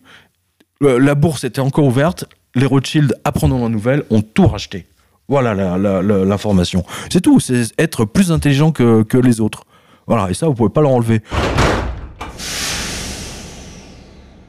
[0.79, 2.25] La bourse était encore ouverte.
[2.55, 4.85] Les Rothschild, apprenant la nouvelle, ont tout racheté.
[5.27, 6.85] Voilà l'information.
[7.11, 7.39] C'est tout.
[7.39, 9.63] C'est être plus intelligent que, que les autres.
[10.07, 10.29] Voilà.
[10.29, 11.21] Et ça, vous pouvez pas leur enlever.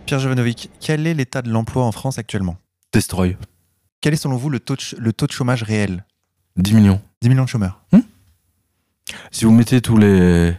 [0.06, 2.56] Pierre Jovanovic, quel est l'état de l'emploi en France actuellement?
[2.92, 3.36] Destroy.
[4.00, 6.04] Quel est selon vous le taux de, ch- le taux de chômage réel?
[6.56, 7.00] 10 millions.
[7.22, 7.80] 10 millions de chômeurs.
[9.30, 10.52] Si vous mettez tous les.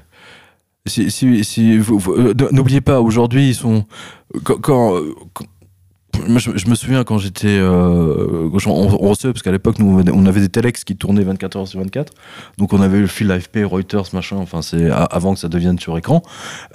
[0.88, 3.86] Si, si, si vous, vous- euh, n'oubliez pas, aujourd'hui, ils sont.
[4.44, 4.60] Quand.
[4.60, 5.00] quand-
[5.34, 5.46] quand-
[6.38, 7.58] je, me souviens quand j'étais.
[7.60, 11.68] Euh, on, recevait, parce qu'à l'époque, nous, on avait des telex qui tournaient 24 heures
[11.68, 12.14] sur 24.
[12.58, 15.98] Donc, on avait le fil AFP, Reuters, machin, enfin, c'est avant que ça devienne sur
[15.98, 16.24] écran.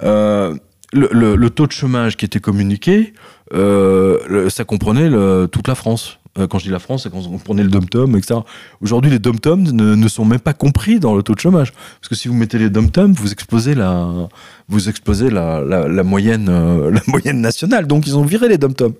[0.03, 0.55] Euh,
[0.93, 3.13] le, taux de chômage qui était communiqué,
[3.53, 5.09] euh, ça comprenait
[5.47, 6.19] toute la France.
[6.39, 8.39] Euh, quand je dis la France, c'est quand on prenait le dom-tom, etc.
[8.79, 11.73] Aujourd'hui, les dom-toms ne, sont même pas compris dans le taux de chômage.
[11.73, 14.29] Parce que si vous mettez les dom-toms, vous explosez la,
[14.69, 17.85] vous explosez la, moyenne, euh, la moyenne nationale.
[17.85, 18.93] Donc, ils ont viré les dom-toms.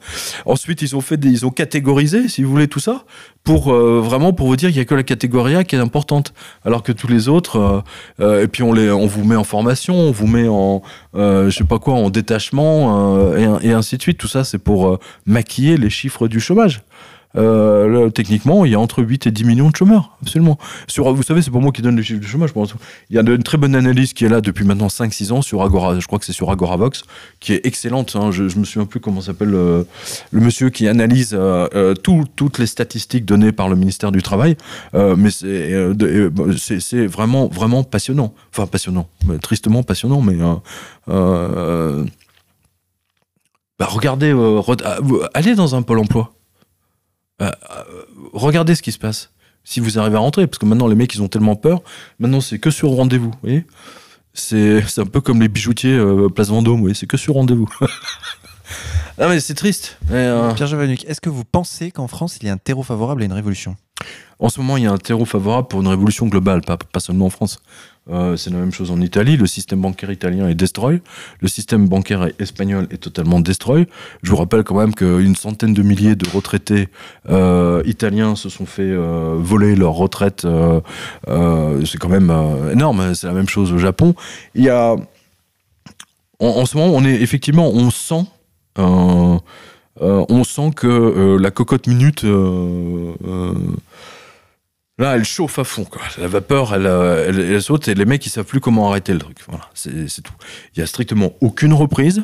[0.45, 3.05] Ensuite, ils ont fait ils ont catégorisé, si vous voulez, tout ça,
[3.45, 5.79] pour euh, vraiment pour vous dire qu'il y a que la catégorie A qui est
[5.79, 6.33] importante,
[6.65, 7.83] alors que tous les autres,
[8.19, 10.81] et puis on les, on vous met en formation, on vous met en,
[11.13, 14.17] je sais pas quoi, en détachement, et, ainsi de suite.
[14.17, 16.81] Tout ça, c'est pour maquiller les chiffres du chômage.
[17.35, 20.57] Euh, techniquement, il y a entre 8 et 10 millions de chômeurs, absolument.
[20.87, 22.51] Sur, vous savez, c'est pas moi qui donne les chiffres du chômage.
[23.09, 25.61] Il y a une très bonne analyse qui est là depuis maintenant 5-6 ans sur
[25.63, 27.03] Agora, je crois que c'est sur Agoravox,
[27.39, 28.15] qui est excellente.
[28.15, 28.31] Hein.
[28.31, 29.85] Je, me souviens plus comment s'appelle le,
[30.31, 34.21] le, monsieur qui analyse euh, euh, tout, toutes les statistiques données par le ministère du
[34.21, 34.57] Travail,
[34.93, 35.71] euh, mais c'est
[36.57, 38.33] c'est vraiment, vraiment passionnant.
[38.51, 39.07] Enfin, passionnant,
[39.41, 40.37] tristement passionnant, mais.
[43.79, 44.35] Bah, regardez,
[45.33, 46.33] allez dans un pôle emploi.
[47.41, 49.31] Bah, euh, regardez ce qui se passe.
[49.63, 51.81] Si vous arrivez à rentrer, parce que maintenant les mecs ils ont tellement peur,
[52.19, 53.33] maintenant c'est que sur rendez-vous.
[53.41, 53.61] Vous
[54.35, 57.67] c'est, un peu comme les bijoutiers euh, Place Vendôme, oui, c'est que sur rendez-vous.
[59.17, 59.97] mais c'est triste.
[60.11, 63.23] Euh, Pierre Javanuc, est-ce que vous pensez qu'en France il y a un terreau favorable
[63.23, 63.75] à une révolution?
[64.37, 66.99] En ce moment il y a un terreau favorable pour une révolution globale, pas, pas
[66.99, 67.59] seulement en France.
[68.09, 69.37] Euh, c'est la même chose en Italie.
[69.37, 71.01] Le système bancaire italien est destroy.
[71.39, 73.87] Le système bancaire espagnol est totalement destroy.
[74.23, 76.87] Je vous rappelle quand même qu'une centaine de milliers de retraités
[77.29, 80.47] euh, italiens se sont fait euh, voler leur retraite.
[80.47, 82.33] c'est quand même
[82.71, 83.13] énorme.
[83.13, 84.15] C'est la même chose au Japon.
[84.55, 84.95] Il y a,
[86.39, 88.25] en, ce moment, on est effectivement, on sent.
[88.77, 92.25] on sent que la cocotte minute
[94.97, 95.87] Là, elle chauffe à fond.
[96.17, 99.37] La vapeur, euh, elle, saute et les mecs, ils savent plus comment arrêter le truc.
[99.47, 100.33] Voilà, c'est tout.
[100.75, 102.21] Il y a strictement aucune reprise.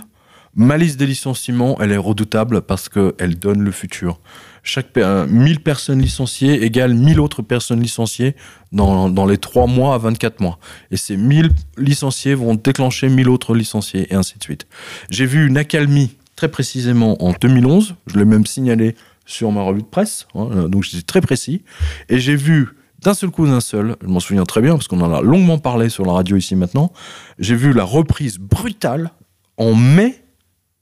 [0.55, 4.19] Ma liste des licenciements, elle est redoutable parce qu'elle donne le futur.
[4.63, 8.35] Chaque 1000 personnes licenciées égale 1000 autres personnes licenciées
[8.71, 10.59] dans, dans les 3 mois à 24 mois.
[10.91, 14.67] Et ces 1000 licenciés vont déclencher 1000 autres licenciés et ainsi de suite.
[15.09, 17.95] J'ai vu une accalmie très précisément en 2011.
[18.07, 18.95] Je l'ai même signalé
[19.27, 21.63] sur ma revue de presse, hein, euh, donc j'étais très précis,
[22.09, 22.69] et j'ai vu
[22.99, 25.59] d'un seul coup, d'un seul, je m'en souviens très bien parce qu'on en a longuement
[25.59, 26.91] parlé sur la radio ici maintenant,
[27.37, 29.11] j'ai vu la reprise brutale
[29.57, 30.23] en mai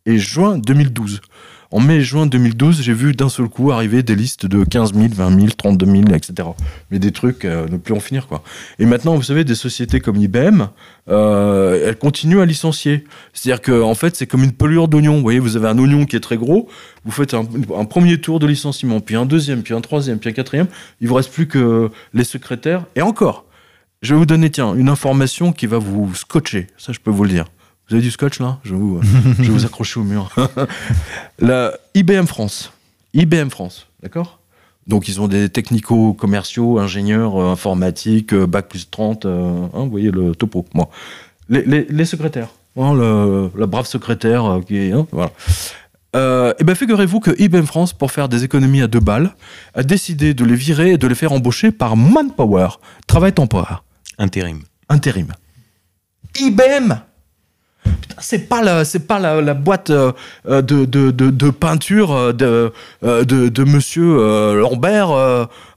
[0.06, 1.20] et juin 2012.
[1.76, 4.94] En mai et juin 2012, j'ai vu d'un seul coup arriver des listes de 15
[4.94, 6.48] 000, 20 000, 32 000, etc.
[6.90, 8.44] Mais des trucs euh, ne plus en finir, quoi.
[8.80, 10.68] Et maintenant, vous savez, des sociétés comme IBM,
[11.10, 13.04] euh, elles continuent à licencier.
[13.34, 15.18] C'est-à-dire que, en fait, c'est comme une pelure d'oignon.
[15.18, 16.70] Vous voyez, vous avez un oignon qui est très gros,
[17.04, 17.44] vous faites un,
[17.84, 20.68] premier tour de licenciement, puis un deuxième, puis un troisième, puis un quatrième.
[21.02, 22.86] Il vous reste plus que les secrétaires.
[22.96, 23.44] Et encore,
[24.02, 26.68] je vais vous donner, tiens, une information qui va vous scotcher.
[26.78, 27.48] Ça, je peux vous le dire.
[27.88, 28.60] Vous avez du scotch là?
[28.64, 29.02] Je vais, vous,
[29.38, 30.34] je vais vous accrocher au mur.
[31.40, 32.72] la IBM France.
[33.14, 34.40] IBM France, d'accord?
[34.88, 39.90] Donc ils ont des technico-commerciaux, ingénieurs euh, informatiques, euh, bac plus 30, euh, hein, vous
[39.90, 40.90] voyez le topo, moi.
[41.50, 44.92] Les, les, les secrétaires, hein, le, la brave secrétaire qui est...
[44.92, 45.32] Hein, voilà.
[46.16, 49.36] et eh bien figurez-vous que IBM France, pour faire des économies à deux balles,
[49.74, 53.84] a décidé de les virer et de les faire embaucher par Manpower, travail temporaire.
[54.18, 54.62] Intérim.
[54.90, 55.28] Intérim.
[56.40, 56.96] IBM
[58.20, 60.12] c'est pas la, c'est pas la, boîte euh,
[60.48, 62.72] euh, de, de, de, peinture euh, de,
[63.04, 65.10] de, de Monsieur Lambert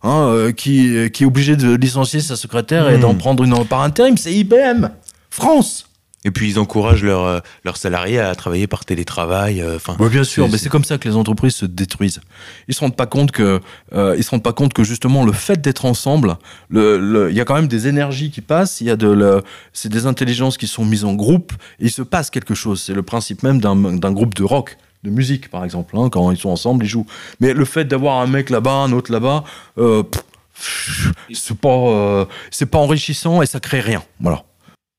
[0.03, 3.19] hein, qui, qui est obligé de licencier sa secrétaire et d'en hmm.
[3.19, 4.17] prendre une par intérim.
[4.17, 4.89] C'est IBM
[5.31, 5.88] France.
[6.29, 9.63] Et puis ils encouragent leurs leurs salariés à travailler par télétravail.
[9.63, 9.97] Euh, enfin.
[10.09, 12.21] bien sûr, mais c'est comme ça que les entreprises se détruisent.
[12.69, 13.61] Ils se rendent pas compte que
[13.95, 16.37] euh, ils se rendent pas compte que justement le fait d'être ensemble,
[16.71, 18.83] il y a quand même des énergies qui passent.
[18.83, 21.55] Il y a de c'est des intelligences qui sont mises en groupe.
[21.81, 22.83] Et il se passe quelque chose.
[22.83, 25.97] C'est le principe même d'un groupe de rock de musique par exemple.
[25.97, 27.07] Hein, quand ils sont ensemble, ils jouent.
[27.41, 29.45] Mais le fait d'avoir un mec là-bas, un autre là-bas,
[29.79, 30.03] euh,
[31.33, 34.03] c'est pas c'est pas enrichissant et ça crée rien.
[34.21, 34.45] Voilà.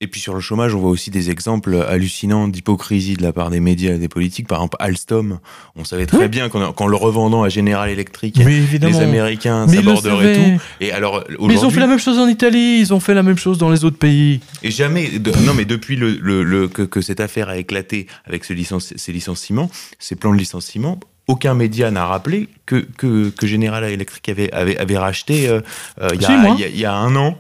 [0.02, 3.50] Et puis sur le chômage, on voit aussi des exemples hallucinants d'hypocrisie de la part
[3.50, 4.48] des médias et des politiques.
[4.48, 5.40] Par exemple, Alstom,
[5.76, 10.62] on savait très bien qu'en le revendant à General Electric, les Américains s'aborderaient tout.
[10.80, 13.24] Et alors, mais ils ont fait la même chose en Italie, ils ont fait la
[13.24, 14.40] même chose dans les autres pays.
[14.64, 15.10] Et jamais,
[15.46, 19.70] non mais depuis le, le, que, que, cette affaire a éclaté avec ce ces licenciements,
[20.00, 20.98] ces plans de licenciement,
[21.28, 25.60] aucun média n'a rappelé que, que, que, General Electric avait, avait, avait racheté euh,
[26.02, 27.38] euh, il y, y, y, a un an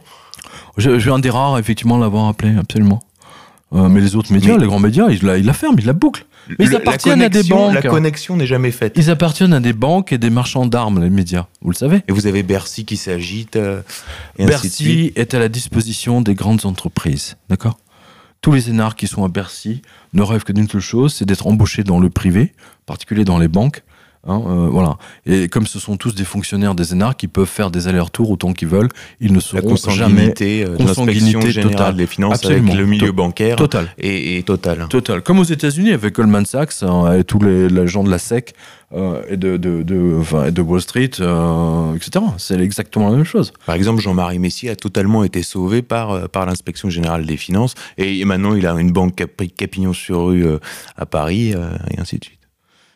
[0.78, 3.02] je, je suis un des rares, effectivement, à l'avoir appelé, absolument.
[3.74, 5.94] Euh, mais les autres médias, les grands médias, ils la, ils la ferment, ils la
[5.94, 6.26] bouclent.
[6.58, 7.76] Mais ils appartiennent à des banques.
[7.76, 8.94] La connexion n'est jamais faite.
[8.96, 11.46] Ils appartiennent à des banques et des marchands d'armes, les médias.
[11.62, 12.02] Vous le savez.
[12.08, 13.56] Et vous avez Bercy qui s'agite.
[13.56, 13.82] Euh,
[14.40, 17.38] Bercy est à la disposition des grandes entreprises.
[17.50, 17.78] D'accord?
[18.42, 19.84] Tous les énarques qui sont à Bercy
[20.14, 23.38] ne rêvent que d'une seule chose, c'est d'être embauchés dans le privé, en particulier dans
[23.38, 23.84] les banques,
[24.28, 24.98] Hein, euh, voilà.
[25.26, 28.52] Et comme ce sont tous des fonctionnaires des énarques, qui peuvent faire des allers-retours autant
[28.52, 28.90] qu'ils veulent,
[29.22, 33.94] ils ne seront jamais euh, consanguinité totale des finances avec le milieu bancaire total.
[33.98, 34.88] Et, total.
[34.90, 35.22] Total.
[35.22, 38.54] Comme aux États-Unis avec Goldman Sachs hein, et tous les, gens de la SEC
[38.94, 42.26] euh, et de, de, de, Wall Street, etc.
[42.38, 43.54] C'est exactement la même chose.
[43.66, 48.26] Par exemple, Jean-Marie Messier a totalement été sauvé par, par l'inspection générale des finances et,
[48.26, 50.46] maintenant il a une banque Capignon sur rue
[50.98, 52.39] à Paris et ainsi de suite.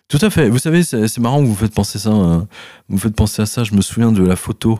[0.08, 0.50] Tout à fait.
[0.50, 2.12] Vous savez, c'est marrant que vous faites penser ça.
[2.12, 2.48] hein.
[2.90, 3.64] Vous faites penser à ça.
[3.64, 4.78] Je me souviens de la photo.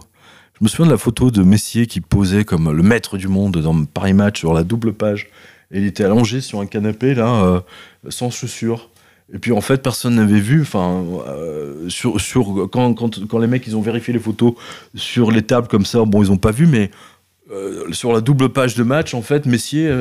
[0.60, 3.58] Je me souviens de la photo de Messier qui posait comme le maître du monde
[3.58, 5.30] dans Paris Match sur la double page.
[5.72, 7.60] Il était allongé sur un canapé là, euh,
[8.10, 8.90] sans chaussures.
[9.34, 10.62] Et puis en fait, personne n'avait vu.
[10.62, 14.54] Enfin, euh, sur, quand, les mecs ils ont vérifié les photos
[14.94, 16.92] sur les tables comme ça, bon, ils ont pas vu, mais
[17.52, 19.92] euh, sur la double page de match, en fait, Messier,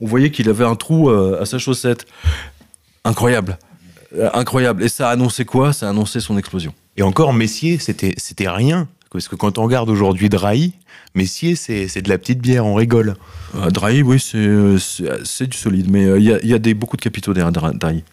[0.00, 2.06] on voyait qu'il avait un trou à sa chaussette.
[3.04, 3.56] Incroyable.
[4.16, 4.82] Euh, incroyable.
[4.82, 5.72] Et ça a annoncé quoi?
[5.72, 6.74] Ça a annoncé son explosion.
[6.96, 8.88] Et encore, Messier, c'était c'était rien.
[9.12, 10.72] Parce que quand on regarde aujourd'hui Drahi,
[11.14, 13.16] Messier, c'est c'est de la petite bière, on rigole.
[13.56, 14.78] Euh, Drahi, oui, c'est, euh,
[15.40, 17.72] du solide, mais euh, il y, a, y a des, beaucoup de capitaux derrière Dra-
[17.72, 18.04] Drahi.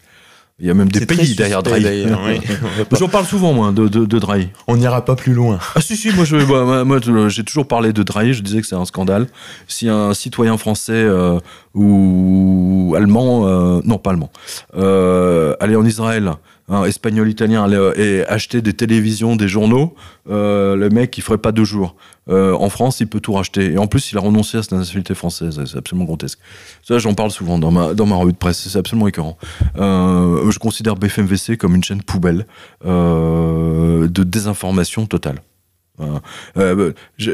[0.60, 2.40] Il y a même des pays derrière d'ailleurs, oui.
[2.98, 4.48] J'en parle souvent, moi, de, de, de Drahi.
[4.66, 5.60] On n'ira pas plus loin.
[5.76, 8.84] Ah si, si, moi, je- j'ai toujours parlé de Drahi, je disais que c'est un
[8.84, 9.28] scandale.
[9.68, 11.38] Si un citoyen français euh,
[11.74, 14.30] ou allemand, euh, non pas allemand,
[14.76, 16.32] euh, aller en Israël,
[16.68, 19.94] hein, espagnol, italien, euh, et acheter des télévisions, des journaux,
[20.28, 21.94] le mec, il ferait pas deux jours.
[22.28, 23.72] Euh, en France, il peut tout racheter.
[23.72, 25.62] Et en plus, il a renoncé à sa nationalité française.
[25.64, 26.38] C'est absolument grotesque.
[26.82, 28.68] Ça, j'en parle souvent dans ma, dans ma revue de presse.
[28.68, 29.38] C'est absolument écœurant.
[29.76, 32.46] Euh, je considère BFMVC comme une chaîne poubelle
[32.84, 35.40] euh, de désinformation totale.
[36.56, 36.92] Euh,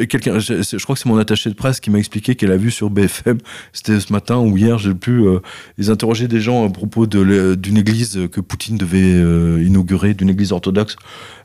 [0.09, 2.57] quelqu'un, c'est- je crois que c'est mon attaché de presse qui m'a expliqué qu'elle a
[2.57, 3.39] vu sur BFM,
[3.73, 5.41] c'était ce matin ou hier, j'ai pu, euh,
[5.79, 10.31] ils interrogeaient des gens à propos de d'une église que Poutine devait euh, inaugurer, d'une
[10.31, 10.97] église orthodoxe.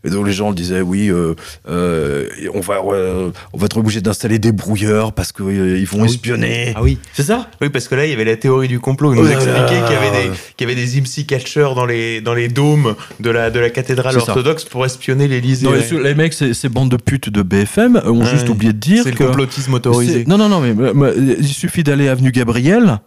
[0.06, 1.36] Et donc les gens disaient oui, euh,
[1.68, 6.04] euh, on va, euh, on va être obligé d'installer des brouilleurs parce qu'ils vont Ah
[6.04, 6.06] oui.
[6.06, 6.74] espionner.
[6.76, 7.00] Ah oui.
[7.14, 7.50] C'est ça?
[7.62, 9.14] Oui, parce que là, il y avait la théorie du complot.
[9.14, 11.86] Il nous Oh expliquait qu'il y avait des, qu'il y avait des IMSI catcheurs dans
[11.86, 14.32] les, dans les dômes de la, de la cathédrale C'est ça.
[14.32, 15.66] orthodoxe pour espionner l'Élysée.
[15.68, 18.26] Non, les, les mecs, ces, ces bandes de putes de BFM ont Ouais.
[18.26, 20.26] juste oublié de dire C'est le que complotisme autorisé.
[20.28, 20.74] Non, non, non, mais,
[21.40, 23.00] il suffit d'aller avenue Gabriel,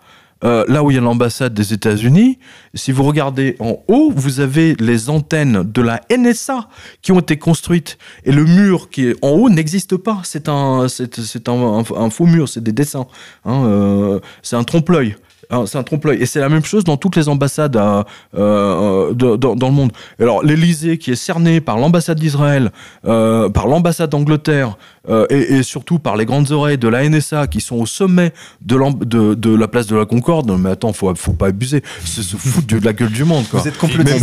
[0.45, 2.39] euh, là où il y a l'ambassade des États-Unis.
[2.75, 6.69] Si vous regardez en haut, vous avez les antennes de la NSA
[7.01, 10.21] qui ont été construites et le mur qui est en haut n'existe pas.
[10.25, 13.07] C'est un, c'est, c'est un, un- un faux mur, c'est des dessins.
[13.45, 15.15] hein, euh, c'est un trompe-l'œil.
[15.53, 16.21] Hein, c'est un trompe-l'œil.
[16.23, 18.03] Et c'est la même chose dans toutes les ambassades euh,
[18.37, 19.93] euh, de- dans, dans le monde.
[20.19, 22.73] Alors, l'Élysée, qui est cerné par l'ambassade d'Israël,
[23.07, 24.77] euh, par l'ambassade d'Angleterre,
[25.11, 28.33] euh, et, et surtout par les grandes oreilles de la NSA, qui sont au sommet
[28.65, 30.51] de, l'amb- de, de la place de la Concorde.
[30.59, 31.83] Mais attends, faut, faut pas abuser.
[32.05, 33.61] C'est se foutre de la gueule du monde, quoi.
[33.61, 34.17] Vous êtes complètement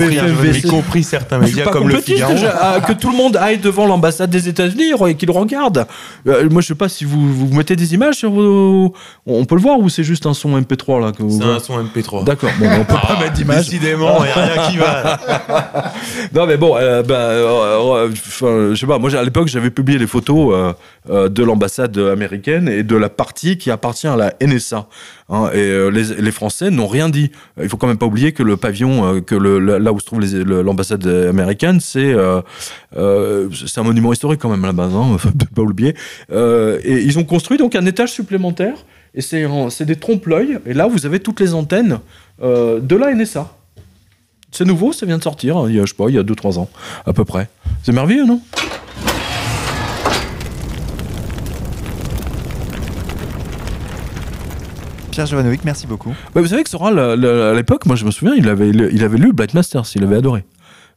[0.57, 2.33] y compris certains médias comme le Figaro.
[2.59, 5.85] ah, que tout le monde aille devant l'ambassade des États-Unis et qu'il regarde.
[6.25, 8.93] Moi, je sais pas si vous, vous mettez des images sur vos.
[9.27, 11.59] On peut le voir ou c'est juste un son MP3 là que vous C'est un
[11.59, 12.23] son MP3.
[12.23, 13.65] D'accord, bon, on peut pas mettre d'image.
[13.67, 15.19] Décidément, il n'y a rien qui va.
[16.33, 18.09] Non, mais bon, euh, bah, euh,
[18.43, 20.75] euh, je sais pas, moi à l'époque j'avais publié les photos
[21.09, 24.87] euh, de l'ambassade américaine et de la partie qui appartient à la NSA.
[25.29, 27.31] hein, et les, les Français n'ont rien dit.
[27.61, 30.21] Il faut quand même pas oublier que le pavillon, que le, là où se trouve
[30.21, 32.13] l'ambassade américaine, c'est
[32.93, 35.95] c'est un monument historique quand même là-bas, hein, faut pas oublier.
[36.31, 38.75] Et ils ont construit donc un étage supplémentaire.
[39.15, 40.59] Et c'est des trompe-l'œil.
[40.65, 41.99] Et là, vous avez toutes les antennes
[42.41, 43.51] euh, de la NSA.
[44.51, 46.17] C'est nouveau, ça vient de sortir, hein, il y a, je sais pas, il y
[46.17, 46.69] a 2-3 ans,
[47.05, 47.49] à peu près.
[47.83, 48.41] C'est merveilleux, non?
[55.11, 56.15] Pierre Jovanovic, merci beaucoup.
[56.33, 59.03] Bah, Vous savez que Soral, à à l'époque, moi je me souviens, il avait, il
[59.03, 60.45] avait lu Black Masters, il avait adoré.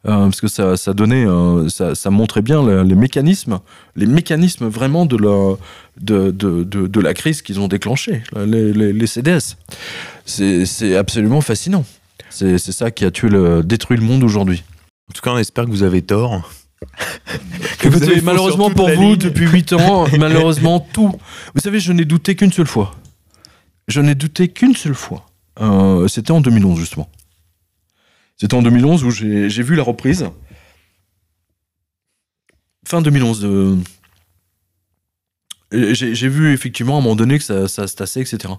[0.07, 3.61] Euh, parce que ça, ça donnait, euh, ça, ça montrait bien le- les mécanismes,
[3.95, 5.55] les mécanismes vraiment de la,
[6.01, 9.57] de, de, de, de la crise qu'ils ont déclenché, les, les, les CDS.
[10.25, 11.85] C'est absolument fascinant.
[12.31, 14.65] C'est ça qui a tué le, détruit le monde aujourd'hui.
[15.11, 16.51] En tout cas, on espère que vous avez tort.
[17.79, 19.17] Que vous avez malheureusement pour vous, ligne.
[19.17, 21.13] depuis 8 ans, malheureusement tout.
[21.55, 22.93] Vous savez, je n'ai douté qu'une seule fois.
[23.89, 25.27] Je n'ai douté qu'une seule fois.
[25.61, 27.09] Euh, C'était en 2011, justement.
[28.43, 30.27] C'était en 2011 où j'ai vu la reprise.
[32.85, 33.45] Fin 2011.
[33.45, 33.77] euh,
[35.71, 38.55] et J'ai vu effectivement à un moment donné que ça, ça se tassait, etc.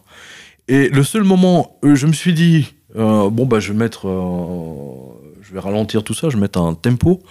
[0.69, 4.07] Et le seul moment où je me suis dit, euh, bon, bah, je vais mettre.
[4.07, 7.21] euh, je vais ralentir tout ça, je vais mettre un tempo.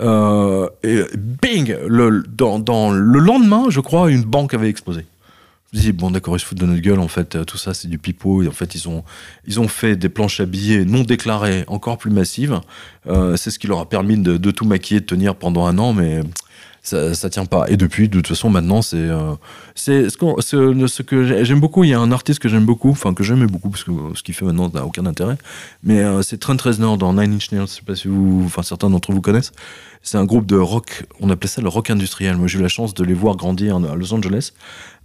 [0.00, 5.06] Euh, et bing dans le lendemain, je crois, une banque avait explosé.
[5.74, 7.88] Dis, bon, d'accord, ils se foutent de notre gueule, en fait, euh, tout ça, c'est
[7.88, 8.46] du pipeau.
[8.46, 9.02] En fait, ils ont,
[9.44, 12.60] ils ont fait des planches à billets non déclarées encore plus massives.
[13.08, 15.76] Euh, c'est ce qui leur a permis de, de tout maquiller, de tenir pendant un
[15.78, 16.20] an, mais
[16.80, 17.64] ça, ça tient pas.
[17.68, 19.32] Et depuis, de toute façon, maintenant, c'est euh,
[19.74, 21.82] c'est ce, que j'ai- j'aime beaucoup.
[21.82, 24.22] Il y a un artiste que j'aime beaucoup, enfin, que j'aimais beaucoup, parce que ce
[24.22, 25.36] qu'il fait maintenant n'a aucun intérêt.
[25.82, 27.66] Mais euh, c'est Trent Reznor dans Nine Inch Nails.
[27.66, 29.50] Je sais pas si vous, enfin, certains d'entre vous connaissent.
[30.06, 32.36] C'est un groupe de rock, on appelait ça le rock industriel.
[32.36, 34.52] Moi, j'ai eu la chance de les voir grandir à Los Angeles,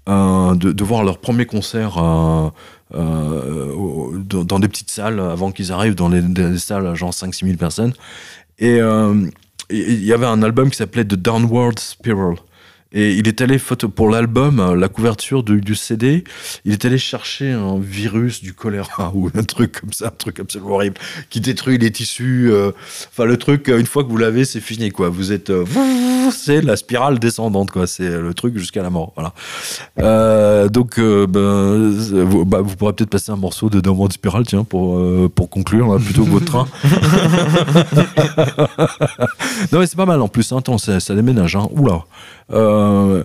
[0.08, 2.50] de, de voir leur premier concert euh,
[2.96, 7.58] euh, dans, des petites salles avant qu'ils arrivent dans les, des salles genre 5-6 000
[7.58, 7.94] personnes.
[8.62, 9.28] Euh,
[9.70, 12.36] et il y avait un album qui s'appelait The Downward Spiral.
[12.92, 13.60] Et il est allé
[13.96, 16.24] pour l'album, euh, la couverture du, CD,
[16.66, 20.40] il est allé chercher un virus du choléra ou un truc comme ça, un truc
[20.40, 20.96] absolument horrible
[21.30, 22.50] qui détruit les tissus.
[22.52, 22.72] euh,
[23.12, 25.10] Enfin, le truc, euh, une fois que vous l'avez, c'est fini, quoi.
[25.10, 25.52] Vous êtes,
[26.32, 27.86] c'est la spirale descendante, quoi.
[27.86, 29.34] C'est le truc jusqu'à la mort, voilà.
[30.70, 35.00] Donc, ben, vous, bah, vous pourrez peut-être passer un morceau de Downward Spiral, tiens, pour
[35.30, 36.68] pour conclure, là, plutôt que votre train.
[39.72, 40.52] non, mais c'est pas mal en plus.
[40.52, 40.62] Hein.
[41.00, 41.56] Ça déménage.
[41.56, 41.68] Hein.
[41.72, 42.04] Oula.
[42.52, 43.24] Euh,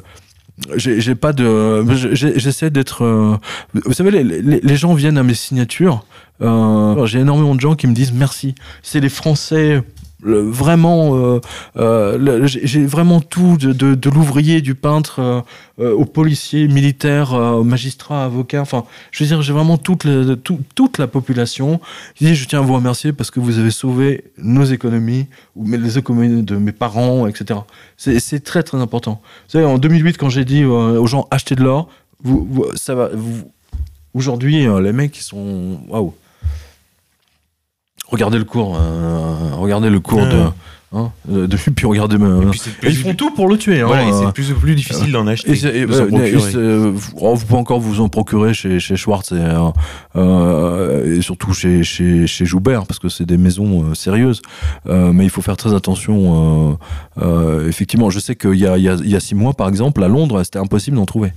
[0.77, 1.85] j'ai pas de.
[2.15, 3.05] J'essaie d'être.
[3.05, 3.37] euh,
[3.85, 6.05] vous savez, les, les- les gens viennent à mes signatures.
[6.43, 8.55] Euh, j'ai énormément de gens qui me disent merci.
[8.83, 9.83] C'est les Français.
[10.25, 11.41] Le- vraiment, euh,
[11.77, 15.45] euh, j'ai vraiment tout de, l'ouvrier, du peintre,
[15.79, 18.61] euh, au policier, militaire, au magistrat, avocat.
[18.61, 21.81] Enfin, je veux dire, j'ai vraiment toute, la- tout- toute la population
[22.35, 26.43] je tiens à vous remercier parce que vous avez sauvé nos économies ou les économies
[26.43, 27.61] de mes parents, etc.
[27.97, 29.21] C'est très très important.
[29.47, 31.89] Vous savez, en 2008, quand j'ai dit aux gens achetez de l'or,
[32.23, 33.11] vous, ça va.
[34.15, 36.15] Aujourd'hui, les mecs, ils sont waouh.
[38.15, 40.45] Regardez le cours, euh, regardez le cours de,
[40.93, 41.11] hein,
[41.77, 42.15] puis regardez.
[42.15, 43.81] Et puis c'est de et ils plus, font tout pour le tuer.
[43.81, 45.51] hein, voilà, c'est de plus en plus difficile d'en acheter.
[45.51, 49.45] Et de euh, et oh, vous pouvez encore vous en procurer chez, chez Schwartz et,
[50.15, 54.43] euh, et surtout chez, chez, chez Joubert parce que c'est des maisons euh, sérieuses.
[54.89, 56.79] Euh, mais il faut faire très attention.
[57.67, 59.69] effectivement, je sais qu'il y a, il y, a, il y a six mois, par
[59.69, 61.33] exemple, à Londres, c'était impossible d'en trouver.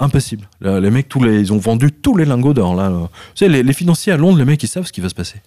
[0.00, 0.48] Impossible.
[0.60, 2.76] Là, les mecs, tous les, ils ont vendu tous les lingots d'or.
[2.76, 2.98] Là, là.
[2.98, 5.14] Vous savez, les, les financiers à Londres, les mecs, ils savent ce qui va se
[5.14, 5.40] passer.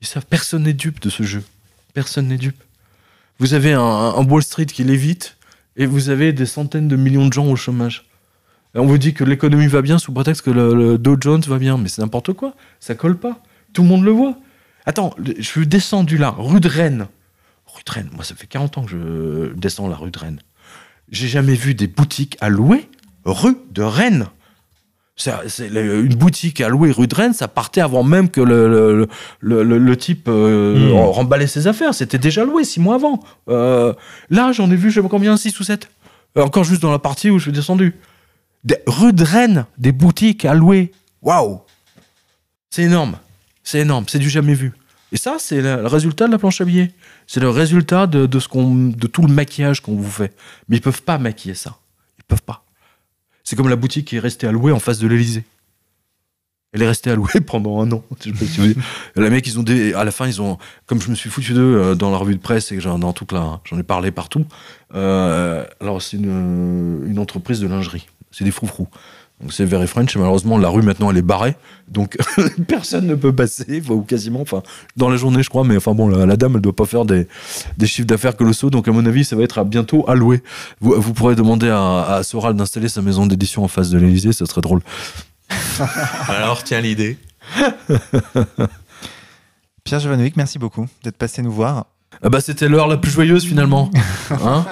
[0.00, 0.26] Ils savent.
[0.26, 1.42] Personne n'est dupe de ce jeu.
[1.94, 2.62] Personne n'est dupe.
[3.38, 5.36] Vous avez un, Wall Street qui lévite
[5.76, 8.06] et vous avez des centaines de millions de gens au chômage.
[8.74, 11.58] On vous dit que l'économie va bien sous prétexte que le, le Dow Jones va
[11.58, 12.54] bien, mais c'est n'importe quoi.
[12.80, 13.42] Ça colle pas.
[13.72, 14.38] Tout le monde le voit.
[14.86, 17.08] Attends, je suis descendu là, rue de Rennes.
[17.66, 20.40] Rue de Rennes, moi ça fait 40 ans que je descends la rue de Rennes.
[21.10, 22.88] J'ai jamais vu des boutiques à louer
[23.24, 24.26] rue de Rennes.
[25.16, 25.32] C'est
[25.68, 29.08] une boutique à louer rue de Rennes, ça partait avant même que le,
[29.40, 31.10] le, le, type euh, Mm.
[31.10, 31.94] remballait ses affaires.
[31.94, 33.20] C'était déjà loué six mois avant.
[33.48, 33.94] Euh,
[34.28, 35.88] là, j'en ai vu, je sais pas combien, 6 ou 7.
[36.36, 37.94] Encore juste dans la partie où je suis descendu.
[38.62, 40.92] Des, rue de Rennes, des boutiques à louer.
[41.22, 41.62] Waouh
[42.68, 43.16] C'est énorme.
[43.64, 44.04] C'est énorme.
[44.08, 44.72] C'est du jamais vu.
[45.12, 46.92] Et ça, c'est le, résultat de la planche à billets.
[47.26, 50.34] C'est le résultat de, de, ce qu'on, de tout le maquillage qu'on vous fait.
[50.68, 51.78] Mais ils peuvent pas maquiller ça.
[52.18, 52.65] Ils peuvent pas.
[53.46, 55.44] C'est comme la boutique qui est restée à louer en face de l'Elysée.
[56.72, 58.02] Elle est restée à louer pendant un an.
[58.18, 58.60] Je sais pas si
[59.94, 60.28] à la fin,
[60.86, 63.78] comme je me suis foutu d'eux euh, dans la revue de presse et la, j'en
[63.78, 64.44] ai parlé partout.
[64.96, 68.08] euh, alors, c'est une, une entreprise de lingerie.
[68.32, 68.88] C'est des froufrous.
[69.40, 70.16] Donc, c'est Very French.
[70.16, 71.56] Et malheureusement, la rue, maintenant, elle est barrée.
[71.88, 72.16] Donc,
[72.68, 74.40] personne ne peut passer, ou quasiment.
[74.40, 74.62] Enfin,
[74.96, 75.64] dans la journée, je crois.
[75.64, 77.28] Mais enfin, bon, la, la dame, elle doit pas faire des,
[77.76, 78.70] des chiffres d'affaires colossaux.
[78.70, 80.42] Donc, à mon avis, ça va être à bientôt à louer.
[80.80, 84.32] Vous, vous pourrez demander à, à Soral d'installer sa maison d'édition en face de l'Elysée.
[84.32, 84.80] Ça serait drôle.
[86.28, 87.18] Alors, tiens l'idée.
[89.84, 91.86] Pierre Jovanovic, merci beaucoup d'être passé nous voir.
[92.22, 93.90] Ah bah, c'était l'heure la plus joyeuse, finalement.
[94.30, 94.64] Hein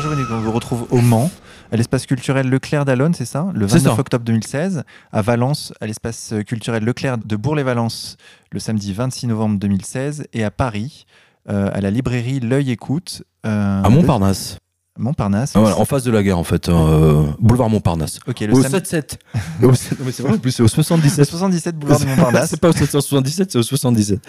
[0.00, 1.30] Pierre on vous retrouve au Mans,
[1.70, 3.48] à l'espace culturel Leclerc d'Alonne, c'est ça?
[3.52, 4.00] Le C'est 29 ça.
[4.00, 4.84] octobre 2016.
[5.12, 8.16] À Valence, à l'espace culturel Leclerc de Bourg-les-Valence,
[8.52, 10.24] le samedi 26 novembre 2016.
[10.32, 11.04] Et à Paris,
[11.50, 13.22] euh, à la librairie L'œil écoute.
[13.44, 14.56] euh, À Montparnasse.
[14.98, 15.52] Montparnasse.
[15.56, 16.70] Ah, voilà, en face de la gare, en fait.
[16.70, 18.18] euh, boulevard Montparnasse.
[18.26, 18.88] Ok, le Au samedi.
[18.88, 19.18] 7-7.
[19.62, 21.28] Au sept- non, mais c'est vrai, en plus, c'est au Le 77.
[21.28, 24.20] 77 boulevard de Montparnasse, c'est pas au 777, c'est au 77.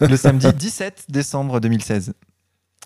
[0.00, 2.12] le samedi 17 décembre 2016.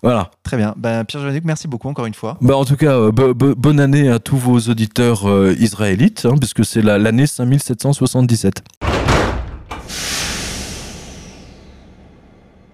[0.01, 0.31] Voilà.
[0.43, 0.73] Très bien.
[0.77, 2.37] Ben, Pierre Jovanovic, merci beaucoup encore une fois.
[2.41, 6.25] Bah, en tout cas, euh, bo- bo- bonne année à tous vos auditeurs euh, israélites,
[6.25, 8.63] hein, puisque c'est la- l'année 5777.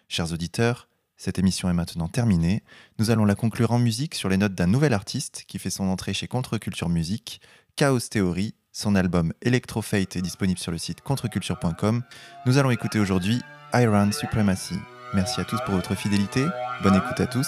[0.08, 0.88] Chers auditeurs,
[1.22, 2.64] cette émission est maintenant terminée.
[2.98, 5.88] Nous allons la conclure en musique sur les notes d'un nouvel artiste qui fait son
[5.88, 7.42] entrée chez Contre-Culture Musique,
[7.76, 12.02] Chaos Theory, son album Electrofate est disponible sur le site contreculture.com.
[12.48, 13.40] Nous allons écouter aujourd'hui
[13.76, 14.80] Iron Supremacy.
[15.14, 16.44] Merci à tous pour votre fidélité,
[16.82, 17.48] bonne écoute à tous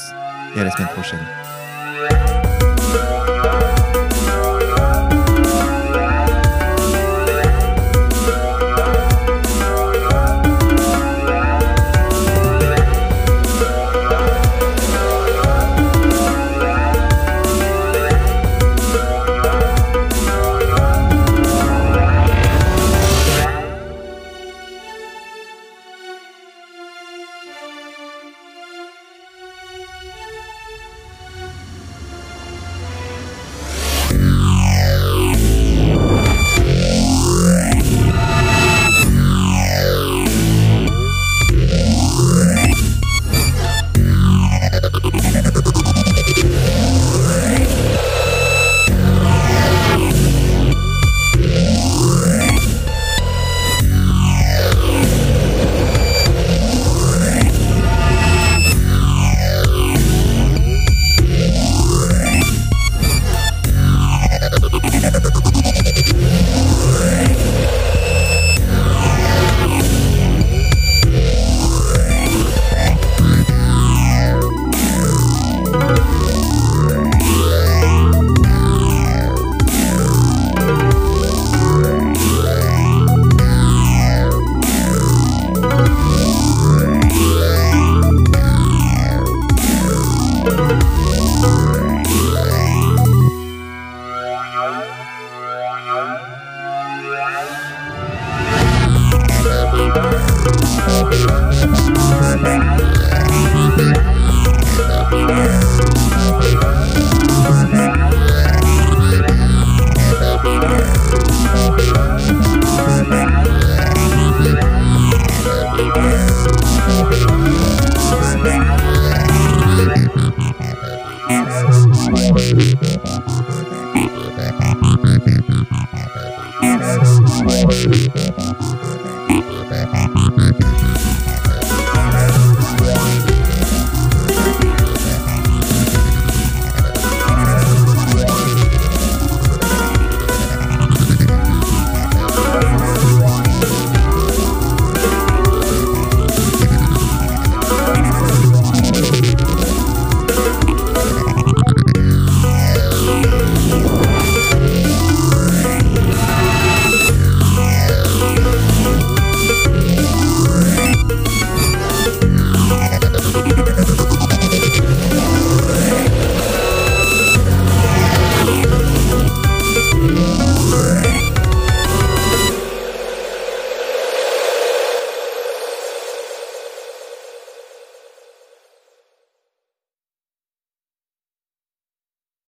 [0.55, 1.62] et à la semaine prochaine.